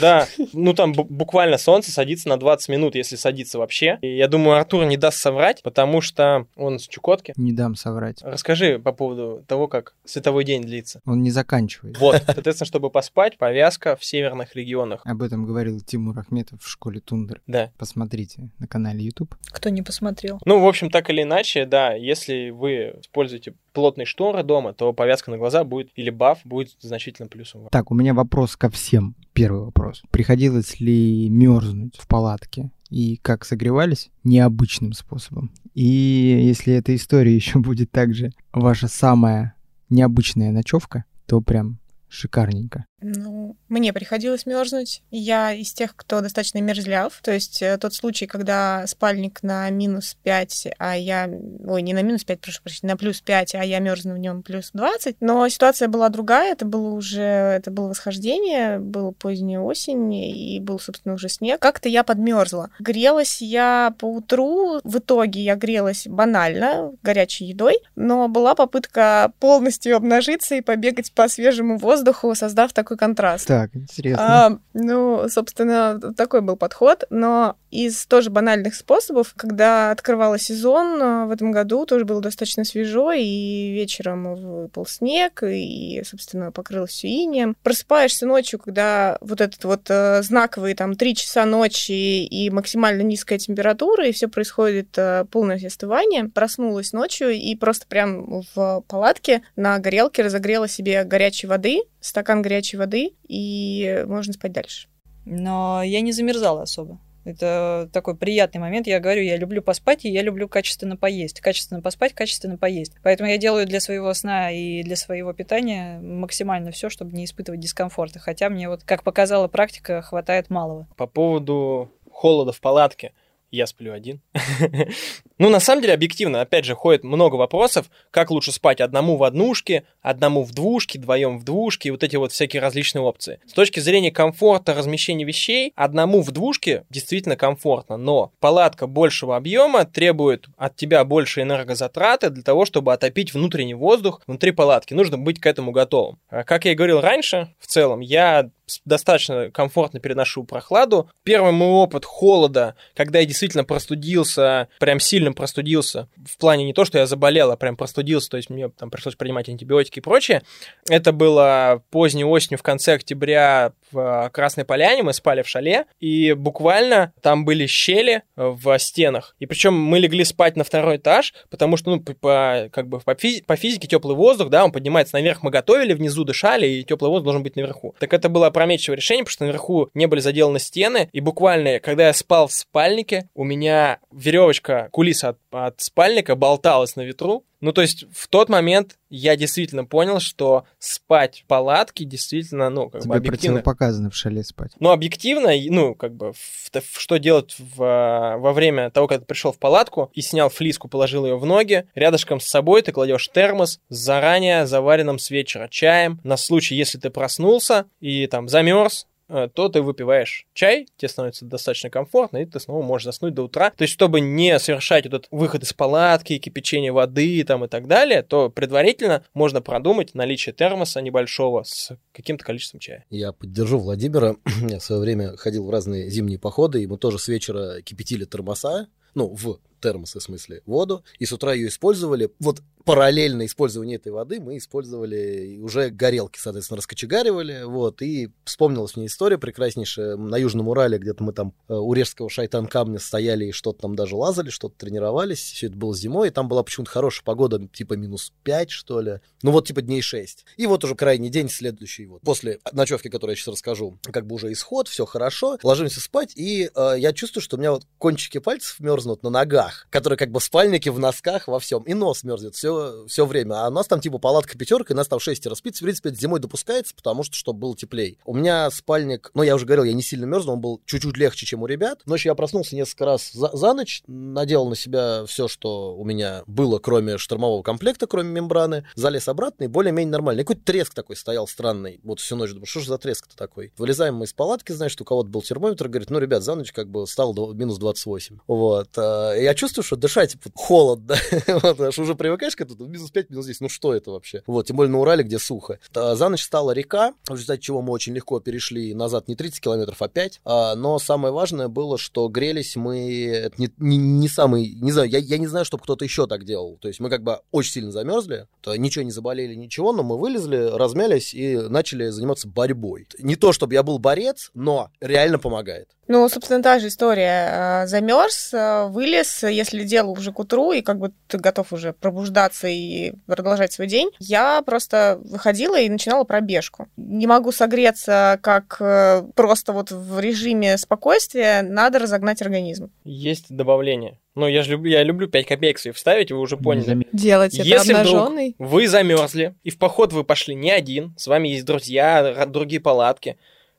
[0.00, 3.98] да, ну там бу- буквально солнце садится на 20 минут, если садится вообще.
[4.02, 7.32] И я думаю, Артур не даст соврать, потому что он с Чукотки.
[7.36, 8.22] Не дам соврать.
[8.22, 11.00] Расскажи по поводу того, как световой день длится.
[11.06, 11.98] Он не заканчивает.
[11.98, 15.02] Вот, соответственно, чтобы поспать, повязка в северных регионах.
[15.04, 17.40] Об этом говорил Тимур Ахметов в школе Тундер.
[17.46, 17.70] Да.
[17.78, 19.34] Посмотрите на канале YouTube.
[19.50, 20.40] Кто не посмотрел.
[20.44, 25.30] Ну, в общем, так или иначе, да, если вы используете плотные шторы дома, то повязка
[25.30, 27.68] на глаза будет, или баф будет значительно плюсом.
[27.70, 29.14] Так, у меня вопрос ко всем.
[29.32, 30.02] Первый вопрос.
[30.10, 32.70] Приходилось ли мерзнуть в палатке?
[32.90, 34.10] И как согревались?
[34.24, 35.52] Необычным способом.
[35.74, 39.54] И если эта история еще будет также ваша самая
[39.90, 41.78] необычная ночевка, то прям
[42.08, 42.86] шикарненько.
[43.00, 45.02] Ну, мне приходилось мерзнуть.
[45.10, 47.20] Я из тех, кто достаточно мерзляв.
[47.22, 51.30] То есть э, тот случай, когда спальник на минус 5, а я...
[51.64, 54.42] Ой, не на минус 5, прошу прощения, на плюс 5, а я мерзну в нем
[54.42, 55.16] плюс 20.
[55.20, 56.52] Но ситуация была другая.
[56.52, 57.22] Это было уже...
[57.22, 61.60] Это было восхождение, была поздняя осень, и был, собственно, уже снег.
[61.60, 62.70] Как-то я подмерзла.
[62.80, 64.80] Грелась я по утру.
[64.82, 71.28] В итоге я грелась банально, горячей едой, но была попытка полностью обнажиться и побегать по
[71.28, 73.46] свежему воздуху, создав такой контраст.
[73.46, 74.46] Так, интересно.
[74.46, 81.26] А, ну, собственно, такой был подход, но из тоже банальных способов, когда открывала сезон а,
[81.26, 87.08] в этом году, тоже было достаточно свежо, и вечером выпал снег, и, собственно, покрылось все
[87.08, 87.56] инеем.
[87.62, 93.38] Просыпаешься ночью, когда вот этот вот э, знаковый там 3 часа ночи и максимально низкая
[93.38, 96.28] температура, и все происходит э, полное остывание.
[96.28, 102.76] Проснулась ночью и просто прям в палатке на горелке разогрела себе горячей воды, стакан горячей
[102.76, 104.88] воды, и можно спать дальше.
[105.24, 107.00] Но я не замерзала особо.
[107.28, 108.86] Это такой приятный момент.
[108.86, 111.40] Я говорю, я люблю поспать, и я люблю качественно поесть.
[111.40, 112.94] Качественно поспать, качественно поесть.
[113.02, 117.60] Поэтому я делаю для своего сна и для своего питания максимально все, чтобы не испытывать
[117.60, 118.18] дискомфорта.
[118.18, 120.88] Хотя мне вот, как показала практика, хватает малого.
[120.96, 123.12] По поводу холода в палатке.
[123.50, 124.20] Я сплю один.
[125.38, 129.24] ну, на самом деле, объективно, опять же, ходит много вопросов, как лучше спать одному в
[129.24, 133.40] однушке, одному в двушке, вдвоем в двушке, и вот эти вот всякие различные опции.
[133.46, 139.86] С точки зрения комфорта размещения вещей, одному в двушке действительно комфортно, но палатка большего объема
[139.86, 144.92] требует от тебя больше энергозатраты для того, чтобы отопить внутренний воздух внутри палатки.
[144.92, 146.18] Нужно быть к этому готовым.
[146.28, 148.50] А Как я и говорил раньше, в целом, я
[148.84, 151.10] достаточно комфортно переношу прохладу.
[151.22, 156.84] Первый мой опыт холода, когда я действительно простудился, прям сильно простудился, в плане не то,
[156.84, 160.42] что я заболел, а прям простудился, то есть мне там пришлось принимать антибиотики и прочее.
[160.88, 166.32] Это было поздней осенью, в конце октября в Красной Поляне, мы спали в шале, и
[166.32, 169.34] буквально там были щели в стенах.
[169.38, 173.12] И причем мы легли спать на второй этаж, потому что, ну, по- как бы по,
[173.12, 177.08] физи- по физике теплый воздух, да, он поднимается наверх, мы готовили, внизу дышали, и теплый
[177.08, 177.94] воздух должен быть наверху.
[177.98, 182.08] Так это было опрометчивое решение, потому что наверху не были заделаны стены, и буквально, когда
[182.08, 187.72] я спал в спальнике, у меня веревочка, кулиса от, от спальника болталась на ветру, ну,
[187.72, 193.00] то есть в тот момент я действительно понял, что спать в палатке действительно, ну, как
[193.00, 193.56] бы Тебе объективно...
[193.56, 194.72] противопоказано в шале спать.
[194.78, 199.20] Но объективно, ну, как бы, в- в- что делать в, а, во время того, когда
[199.20, 202.92] ты пришел в палатку и снял флиску, положил ее в ноги, рядышком с собой ты
[202.92, 208.48] кладешь термос с заранее заваренным с вечера чаем, на случай, если ты проснулся и там
[208.48, 213.44] замерз, то ты выпиваешь чай, тебе становится достаточно комфортно, и ты снова можешь заснуть до
[213.44, 213.70] утра.
[213.70, 218.22] То есть, чтобы не совершать этот выход из палатки, кипячение воды там и так далее,
[218.22, 223.04] то предварительно можно продумать наличие термоса небольшого с каким-то количеством чая.
[223.10, 224.36] Я поддержу Владимира.
[224.68, 228.24] Я в свое время ходил в разные зимние походы, и мы тоже с вечера кипятили
[228.24, 232.30] термоса, ну, в термосы, в смысле, воду, и с утра ее использовали.
[232.38, 239.06] Вот параллельно использованию этой воды мы использовали уже горелки, соответственно, раскочегаривали, вот, и вспомнилась мне
[239.08, 240.16] история прекраснейшая.
[240.16, 243.94] На Южном Урале, где-то мы там э, у Режского шайтан камня стояли и что-то там
[243.94, 247.92] даже лазали, что-то тренировались, все это было зимой, и там была почему-то хорошая погода, типа
[247.92, 250.46] минус 5, что ли, ну вот типа дней 6.
[250.56, 254.36] И вот уже крайний день, следующий, вот, после ночевки, которую я сейчас расскажу, как бы
[254.36, 258.38] уже исход, все хорошо, ложимся спать, и э, я чувствую, что у меня вот кончики
[258.38, 261.82] пальцев мерзнут на ногах, носках, которые как бы в спальнике, в носках, во всем.
[261.82, 263.64] И нос мерзнет все, все время.
[263.64, 265.76] А у нас там типа палатка пятерка, и нас там шестеро спит.
[265.76, 268.16] В принципе, это зимой допускается, потому что, чтобы было теплее.
[268.24, 271.46] У меня спальник, ну, я уже говорил, я не сильно мерзну, он был чуть-чуть легче,
[271.46, 272.02] чем у ребят.
[272.06, 276.42] Ночью я проснулся несколько раз за, за ночь, надел на себя все, что у меня
[276.46, 280.42] было, кроме штормового комплекта, кроме мембраны, залез обратно и более-менее нормально.
[280.42, 282.50] Какой-то треск такой стоял странный, вот всю ночь.
[282.50, 283.72] Думаю, что же за треск-то такой?
[283.76, 286.88] Вылезаем мы из палатки, значит, у кого-то был термометр, говорит, ну, ребят, за ночь как
[286.88, 288.38] бы стало минус 28.
[288.46, 288.88] Вот.
[288.96, 291.16] А, я чувствую, что дышать типа, холодно.
[291.46, 293.60] вот, аж уже привыкаешь к этому, минус 5, минус 10.
[293.60, 294.42] Ну, что это вообще?
[294.46, 295.78] Вот, тем более на Урале, где сухо.
[295.94, 299.60] А, за ночь стала река, в результате чего мы очень легко перешли назад не 30
[299.60, 300.40] километров, а 5.
[300.44, 303.50] А, но самое важное было, что грелись мы...
[303.58, 304.74] Не, не, не самый...
[304.74, 306.78] Не знаю, я, я не знаю, чтобы кто-то еще так делал.
[306.80, 310.18] То есть мы как бы очень сильно замерзли, то ничего не заболели, ничего, но мы
[310.18, 313.06] вылезли, размялись и начали заниматься борьбой.
[313.18, 315.88] Не то, чтобы я был борец, но реально помогает.
[316.08, 317.48] Ну, собственно, та же история.
[317.50, 318.52] А, замерз,
[318.90, 323.72] вылез, если делал уже к утру, и как бы ты готов уже пробуждаться и продолжать
[323.72, 326.88] свой день, я просто выходила и начинала пробежку.
[326.96, 332.90] Не могу согреться как э, просто вот в режиме спокойствия, надо разогнать организм.
[333.04, 334.18] Есть добавление.
[334.34, 337.06] Ну, я же люблю, я люблю 5 копеек свои вставить, вы уже поняли.
[337.12, 338.54] Делать это Если обнаженный.
[338.54, 342.80] вдруг вы замерзли, и в поход вы пошли не один, с вами есть друзья, другие
[342.80, 343.36] палатки,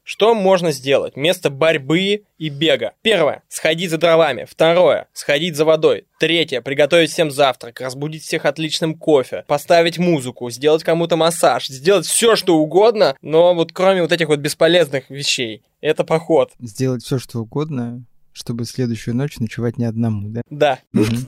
[0.10, 2.94] что можно сделать вместо борьбы и бега?
[3.04, 3.44] Первое.
[3.48, 4.48] Сходить за дровами.
[4.50, 5.08] Второе.
[5.14, 6.08] Сходить за водой.
[6.20, 6.62] Третье.
[6.62, 7.80] Приготовить всем завтрак.
[7.80, 9.44] Разбудить всех отличным кофе.
[9.46, 10.50] Поставить музыку.
[10.50, 11.68] Сделать кому-то массаж.
[11.68, 15.62] Сделать все, что угодно, но вот кроме вот этих вот бесполезных вещей.
[15.80, 16.54] Это поход.
[16.58, 18.04] Сделать все, что угодно,
[18.34, 20.42] чтобы следующую ночь ночевать не одному, да?
[20.50, 20.80] Да.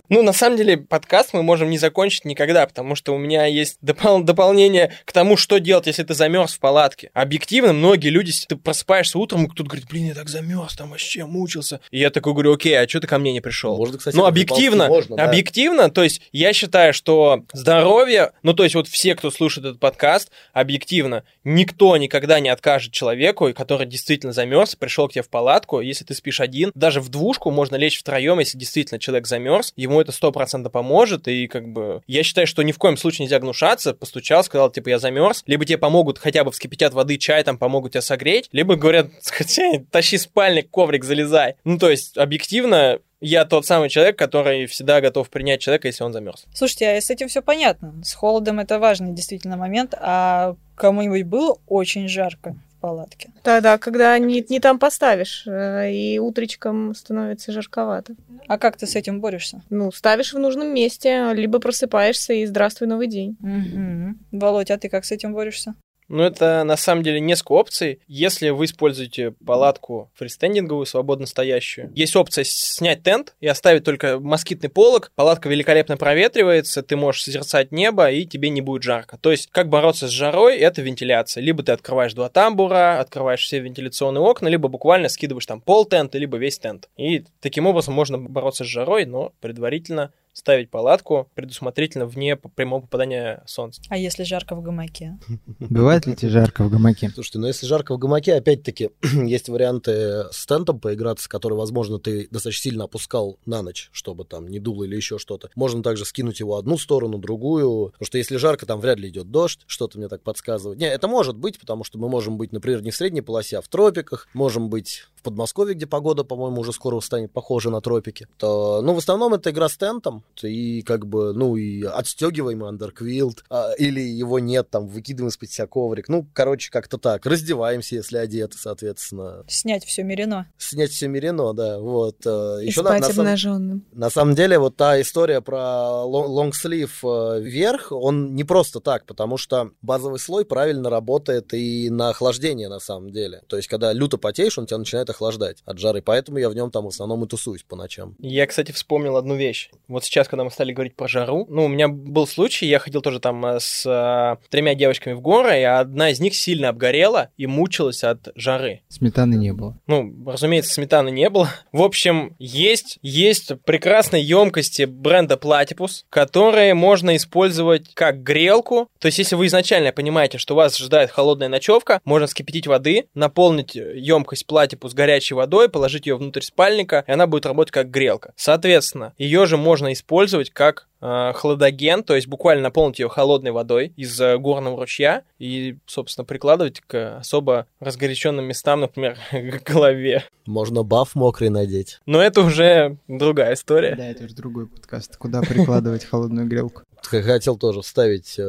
[0.10, 3.78] Ну, на самом деле, подкаст мы можем не закончить никогда, потому что у меня есть
[3.82, 7.10] допол- дополнение к тому, что делать, если ты замерз в палатке.
[7.14, 11.26] Объективно, многие люди, ты просыпаешься утром, и кто-то говорит, блин, я так замерз, там вообще
[11.26, 11.82] мучился.
[11.92, 13.78] И я такой говорю, окей, а что ты ко мне не пришел?
[13.78, 15.26] Можно, кстати, Ну, объективно, можно, да.
[15.30, 19.80] объективно, то есть я считаю, что здоровье, ну, то есть вот все, кто слушает этот
[19.80, 25.82] подкаст, объективно, никто никогда не откажет человеку, который действительно замерз, пришел к тебе в палатку,
[25.82, 30.00] если ты спишь один, даже в двушку можно лечь втроем, если действительно человек замерз, ему
[30.00, 33.40] это сто процентов поможет, и как бы я считаю, что ни в коем случае нельзя
[33.40, 37.58] гнушаться, постучал, сказал, типа, я замерз, либо тебе помогут хотя бы вскипятят воды, чай там
[37.58, 41.56] помогут тебя согреть, либо говорят, «Хотя, тащи спальник, коврик, залезай.
[41.64, 46.12] Ну, то есть, объективно, я тот самый человек, который всегда готов принять человека, если он
[46.12, 46.46] замерз.
[46.54, 48.02] Слушайте, а с этим все понятно.
[48.04, 49.94] С холодом это важный действительно момент.
[49.98, 53.30] А кому-нибудь было очень жарко палатке?
[53.44, 58.16] Да-да, когда не, не там поставишь, э, и утречком становится жарковато.
[58.48, 59.62] А как ты с этим борешься?
[59.70, 63.38] Ну, ставишь в нужном месте, либо просыпаешься и здравствуй, новый день.
[63.42, 64.40] Угу.
[64.40, 65.76] Володь, а ты как с этим борешься?
[66.12, 68.02] Ну, это на самом деле несколько опций.
[68.06, 74.68] Если вы используете палатку фристендинговую, свободно стоящую, есть опция снять тент и оставить только москитный
[74.68, 75.14] полог.
[75.16, 79.18] Палатка великолепно проветривается, ты можешь созерцать небо, и тебе не будет жарко.
[79.20, 81.42] То есть, как бороться с жарой, это вентиляция.
[81.42, 86.18] Либо ты открываешь два тамбура, открываешь все вентиляционные окна, либо буквально скидываешь там пол тента,
[86.18, 86.90] либо весь тент.
[86.98, 93.44] И таким образом можно бороться с жарой, но предварительно ставить палатку предусмотрительно вне прямого попадания
[93.46, 93.82] солнца.
[93.90, 95.20] А если жарко в гамаке?
[95.60, 97.10] Бывает ли тебе жарко в гамаке?
[97.10, 102.28] Слушайте, ну если жарко в гамаке, опять-таки, есть варианты с тентом поиграться, который, возможно, ты
[102.32, 105.50] достаточно сильно опускал на ночь, чтобы там не дуло или еще что-то.
[105.56, 109.32] Можно также скинуть его одну сторону, другую, потому что если жарко, там вряд ли идет
[109.32, 110.80] дождь, что-то мне так подсказывает.
[110.80, 113.62] Не, это может быть, потому что мы можем быть, например, не в средней полосе, а
[113.62, 118.28] в тропиках, можем быть в Подмосковье, где погода, по-моему, уже скоро станет похожа на тропики.
[118.38, 123.44] То, ну, в основном это игра с тентом, и как бы, ну, и отстегиваем андерквилд,
[123.50, 126.10] а, или его нет, там, выкидываем из-под себя коврик.
[126.10, 127.26] Ну, короче, как-то так.
[127.26, 129.44] Раздеваемся, если одеты, соответственно.
[129.48, 130.48] Снять все мерено.
[130.58, 132.18] Снять все мерено, да, вот.
[132.26, 133.86] э, И Еще на, спать на самом- обнаженным.
[133.92, 139.06] на самом деле, вот та история про лон- лонгслив э, вверх, он не просто так,
[139.06, 143.44] потому что базовый слой правильно работает и на охлаждение, на самом деле.
[143.48, 146.72] То есть, когда люто потеешь, он тебя начинает охлаждать от жары, поэтому я в нем
[146.72, 148.16] там в основном и тусуюсь по ночам.
[148.20, 149.70] Я, кстати, вспомнил одну вещь.
[149.88, 153.02] Вот сейчас, когда мы стали говорить про жару, ну, у меня был случай, я ходил
[153.02, 157.30] тоже там э, с э, тремя девочками в горы, и одна из них сильно обгорела
[157.38, 158.82] и мучилась от жары.
[158.90, 159.78] Сметаны не было.
[159.88, 161.50] Ну, разумеется, сметаны не было.
[161.72, 168.90] В общем, есть, есть прекрасные емкости бренда Platypus, которые можно использовать как грелку.
[169.00, 173.76] То есть, если вы изначально понимаете, что вас ожидает холодная ночевка, можно вскипятить воды, наполнить
[173.76, 178.34] емкость Platypus горячей водой, положить ее внутрь спальника, и она будет работать как грелка.
[178.36, 180.01] Соответственно, ее же можно использовать
[180.50, 185.78] как э, хладоген, то есть буквально наполнить ее холодной водой из э, горного ручья и,
[185.86, 190.24] собственно, прикладывать к особо разгоряченным местам, например, к голове.
[190.46, 192.00] Можно баф мокрый надеть.
[192.06, 193.96] Но это уже другая история.
[193.96, 195.18] Да, это уже другой подкаст.
[195.18, 196.84] Куда прикладывать холодную грелку?
[197.02, 198.42] Хотел тоже вставить э,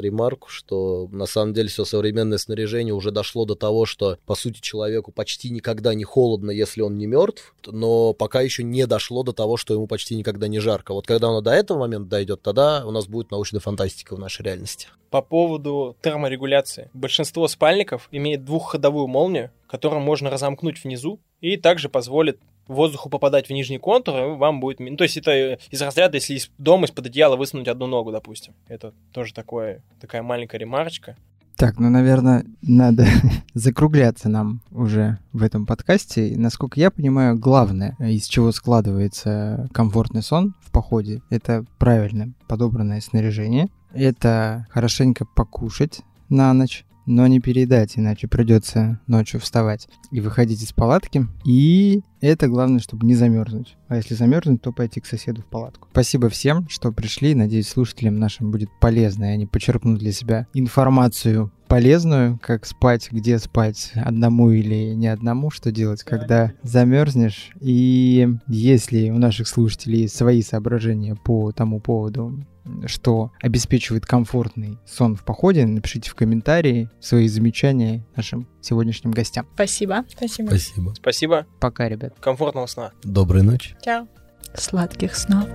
[0.00, 4.60] ремарку, что на самом деле все современное снаряжение уже дошло до того, что по сути
[4.60, 9.32] человеку почти никогда не холодно, если он не мертв, но пока еще не дошло до
[9.32, 10.94] того, что ему почти никогда не жарко.
[10.94, 14.42] Вот когда оно до этого момента дойдет, тогда у нас будет научная фантастика в нашей
[14.42, 14.88] реальности.
[15.10, 16.90] По поводу терморегуляции.
[16.92, 22.38] Большинство спальников имеет двухходовую молнию, которую можно разомкнуть внизу и также позволит
[22.74, 24.80] воздуху попадать в нижний контур, вам будет...
[24.80, 28.54] Ну, то есть это из разряда, если из дома из-под одеяла высунуть одну ногу, допустим.
[28.68, 31.16] Это тоже такое, такая маленькая ремарочка.
[31.60, 33.06] Так, ну, наверное, надо
[33.54, 36.32] закругляться нам уже в этом подкасте.
[36.34, 43.68] Насколько я понимаю, главное, из чего складывается комфортный сон в походе, это правильно подобранное снаряжение.
[43.92, 46.00] Это хорошенько покушать
[46.30, 51.26] на ночь, но не передать, иначе придется ночью вставать и выходить из палатки.
[51.44, 53.76] И это главное, чтобы не замерзнуть.
[53.88, 55.88] А если замерзнуть, то пойти к соседу в палатку.
[55.90, 57.34] Спасибо всем, что пришли.
[57.34, 63.38] Надеюсь, слушателям нашим будет полезно, и они почерпнут для себя информацию полезную, как спать, где
[63.38, 67.50] спать, одному или не одному, что делать, когда замерзнешь.
[67.60, 72.44] И если у наших слушателей есть свои соображения по тому поводу,
[72.86, 79.46] что обеспечивает комфортный сон в походе, напишите в комментарии свои замечания нашим сегодняшним гостям.
[79.54, 80.04] Спасибо.
[80.08, 80.48] Спасибо.
[80.48, 80.94] Спасибо.
[80.94, 81.46] Спасибо.
[81.60, 82.14] Пока, ребят.
[82.20, 82.92] Комфортного сна.
[83.02, 83.76] Доброй ночи.
[83.84, 84.06] Чао.
[84.54, 85.48] Сладких снов.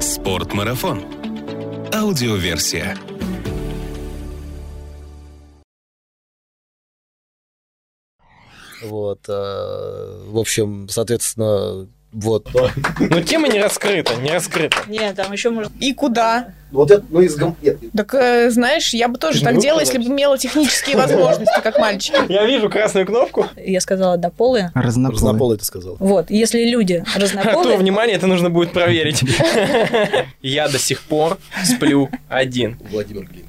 [0.00, 1.04] Спортмарафон.
[1.94, 2.96] Аудиоверсия.
[8.82, 12.48] Вот, э, в общем, соответственно, вот.
[13.00, 14.76] Но тема не раскрыта, не раскрыта.
[14.86, 15.70] Нет, там еще можно...
[15.78, 16.48] И куда?
[16.70, 17.56] Вот это, ну, из гам...
[17.62, 21.60] Нет, Так, э, знаешь, я бы тоже Ты так делала, если бы имела технические возможности,
[21.62, 22.16] как мальчики.
[22.28, 23.46] Я вижу красную кнопку.
[23.56, 24.70] Я сказала однополые.
[24.74, 25.14] Разнополые.
[25.14, 25.96] разнополый ты сказал.
[25.98, 29.22] Вот, если люди А то, разнополые, внимание, это нужно будет проверить.
[30.42, 32.78] Я до сих пор сплю один.
[32.90, 33.48] Владимир Глинк.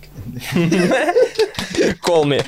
[2.06, 2.44] Call me.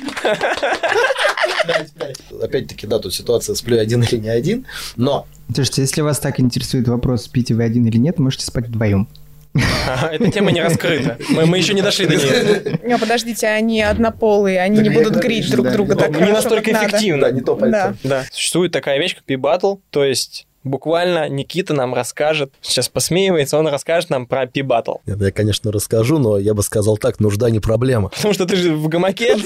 [2.42, 4.66] Опять-таки, да, тут ситуация сплю один или не один,
[4.96, 9.06] но Слушайте, если вас так интересует вопрос, спите вы один или нет, можете спать вдвоем.
[9.54, 11.18] Эта тема не раскрыта.
[11.28, 12.78] Мы, мы еще не дошли до нее.
[12.84, 15.72] Не, подождите, они однополые, они не будут греть друг Да.
[15.72, 16.88] друга так Не хорошо, настолько как надо.
[16.88, 17.20] эффективно.
[17.22, 17.98] да, не то пальцем.
[18.02, 18.24] Да.
[18.32, 24.10] Существует такая вещь, как пи-баттл, то есть буквально Никита нам расскажет, сейчас посмеивается, он расскажет
[24.10, 24.96] нам про пи-баттл.
[25.06, 28.08] Я, конечно, расскажу, но я бы сказал так, нужда не проблема.
[28.14, 29.36] Потому что ты же в гамаке.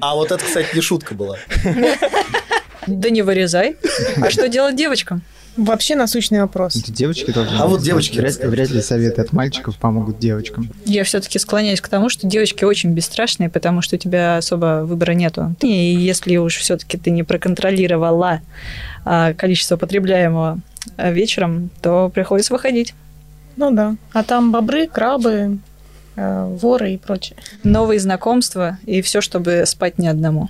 [0.00, 1.38] А вот это, кстати, не шутка была.
[2.86, 3.76] да не вырезай.
[4.20, 5.22] А что делать девочкам?
[5.56, 6.76] Вообще насущный вопрос.
[6.76, 10.70] Это девочки должны А вот девочки Вряд, вряд ли советы от мальчиков помогут девочкам.
[10.86, 15.12] Я все-таки склоняюсь к тому, что девочки очень бесстрашные, потому что у тебя особо выбора
[15.12, 15.54] нету.
[15.60, 18.40] И если уж все-таки ты не проконтролировала
[19.04, 20.58] а, количество потребляемого
[20.96, 22.94] а, вечером, то приходится выходить.
[23.56, 23.96] Ну да.
[24.12, 25.58] А там бобры, крабы,
[26.16, 27.36] э, воры и прочее.
[27.64, 30.48] Новые знакомства и все, чтобы спать не одному.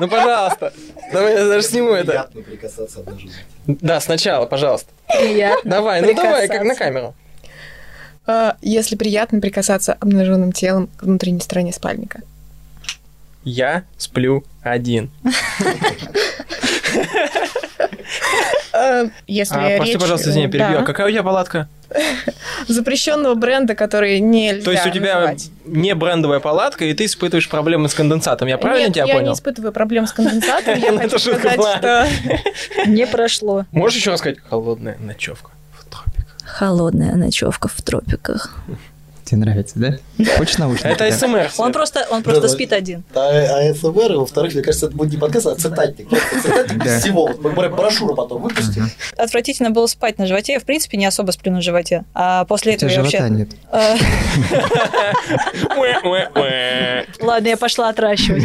[0.00, 0.72] Ну, пожалуйста.
[1.12, 2.06] Давай я даже сниму это.
[2.10, 3.34] Приятно прикасаться обнаженным.
[3.66, 4.90] Да, сначала, пожалуйста.
[5.08, 5.70] Приятно.
[5.70, 7.14] Давай, ну давай, как на камеру.
[8.26, 12.20] Э, Если приятно прикасаться обнаженным телом к внутренней стороне спальника.
[13.44, 15.10] Я сплю один.
[18.72, 20.72] Э, Если А, прости, пожалуйста, извини, перебью.
[20.74, 21.68] да, А какая у тебя палатка?
[22.66, 25.50] запрещенного бренда, который нельзя То есть у тебя называть.
[25.66, 28.48] не брендовая палатка, и ты испытываешь проблемы с конденсатом.
[28.48, 29.28] Я правильно Нет, тебя я понял?
[29.28, 30.78] не испытываю проблем с конденсатом.
[30.78, 32.08] Я Это хочу сказать, что
[32.86, 33.64] Не прошло.
[33.70, 34.38] Можешь еще рассказать?
[34.50, 36.36] Холодная ночевка в тропиках.
[36.44, 38.56] Холодная ночевка в тропиках.
[39.26, 39.98] Тебе нравится, да?
[40.38, 40.86] Хочешь наушники?
[40.86, 41.10] Это?
[41.10, 41.50] СМР.
[41.58, 43.02] Он просто, он просто спит один.
[43.12, 46.08] А, а СМР, и, во-вторых, мне кажется, это будет не подкаст, а цитатник.
[46.42, 47.28] Цитатник всего.
[47.34, 48.88] Брошюру потом выпустим.
[49.16, 50.52] Отвратительно было спать на животе.
[50.52, 52.04] Я, в принципе, не особо сплю на животе.
[52.14, 53.28] А после этого я вообще...
[53.30, 53.48] нет.
[55.76, 57.06] Уэ-уэ-уэ.
[57.20, 58.44] Ладно, я пошла отращивать.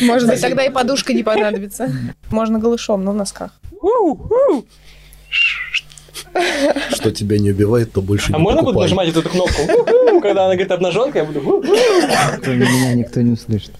[0.00, 1.92] может быть тогда и подушка не понадобится.
[2.30, 3.50] Можно голышом, но в носках.
[6.90, 9.62] Что тебя не убивает, то больше А не можно буду нажимать эту кнопку?
[10.22, 11.40] Когда она говорит обнаженка, я буду...
[11.40, 13.72] меня никто не услышит.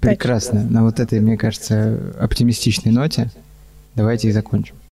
[0.00, 0.62] Прекрасно.
[0.62, 3.30] На вот этой, мне кажется, оптимистичной ноте
[3.94, 4.74] давайте и закончим.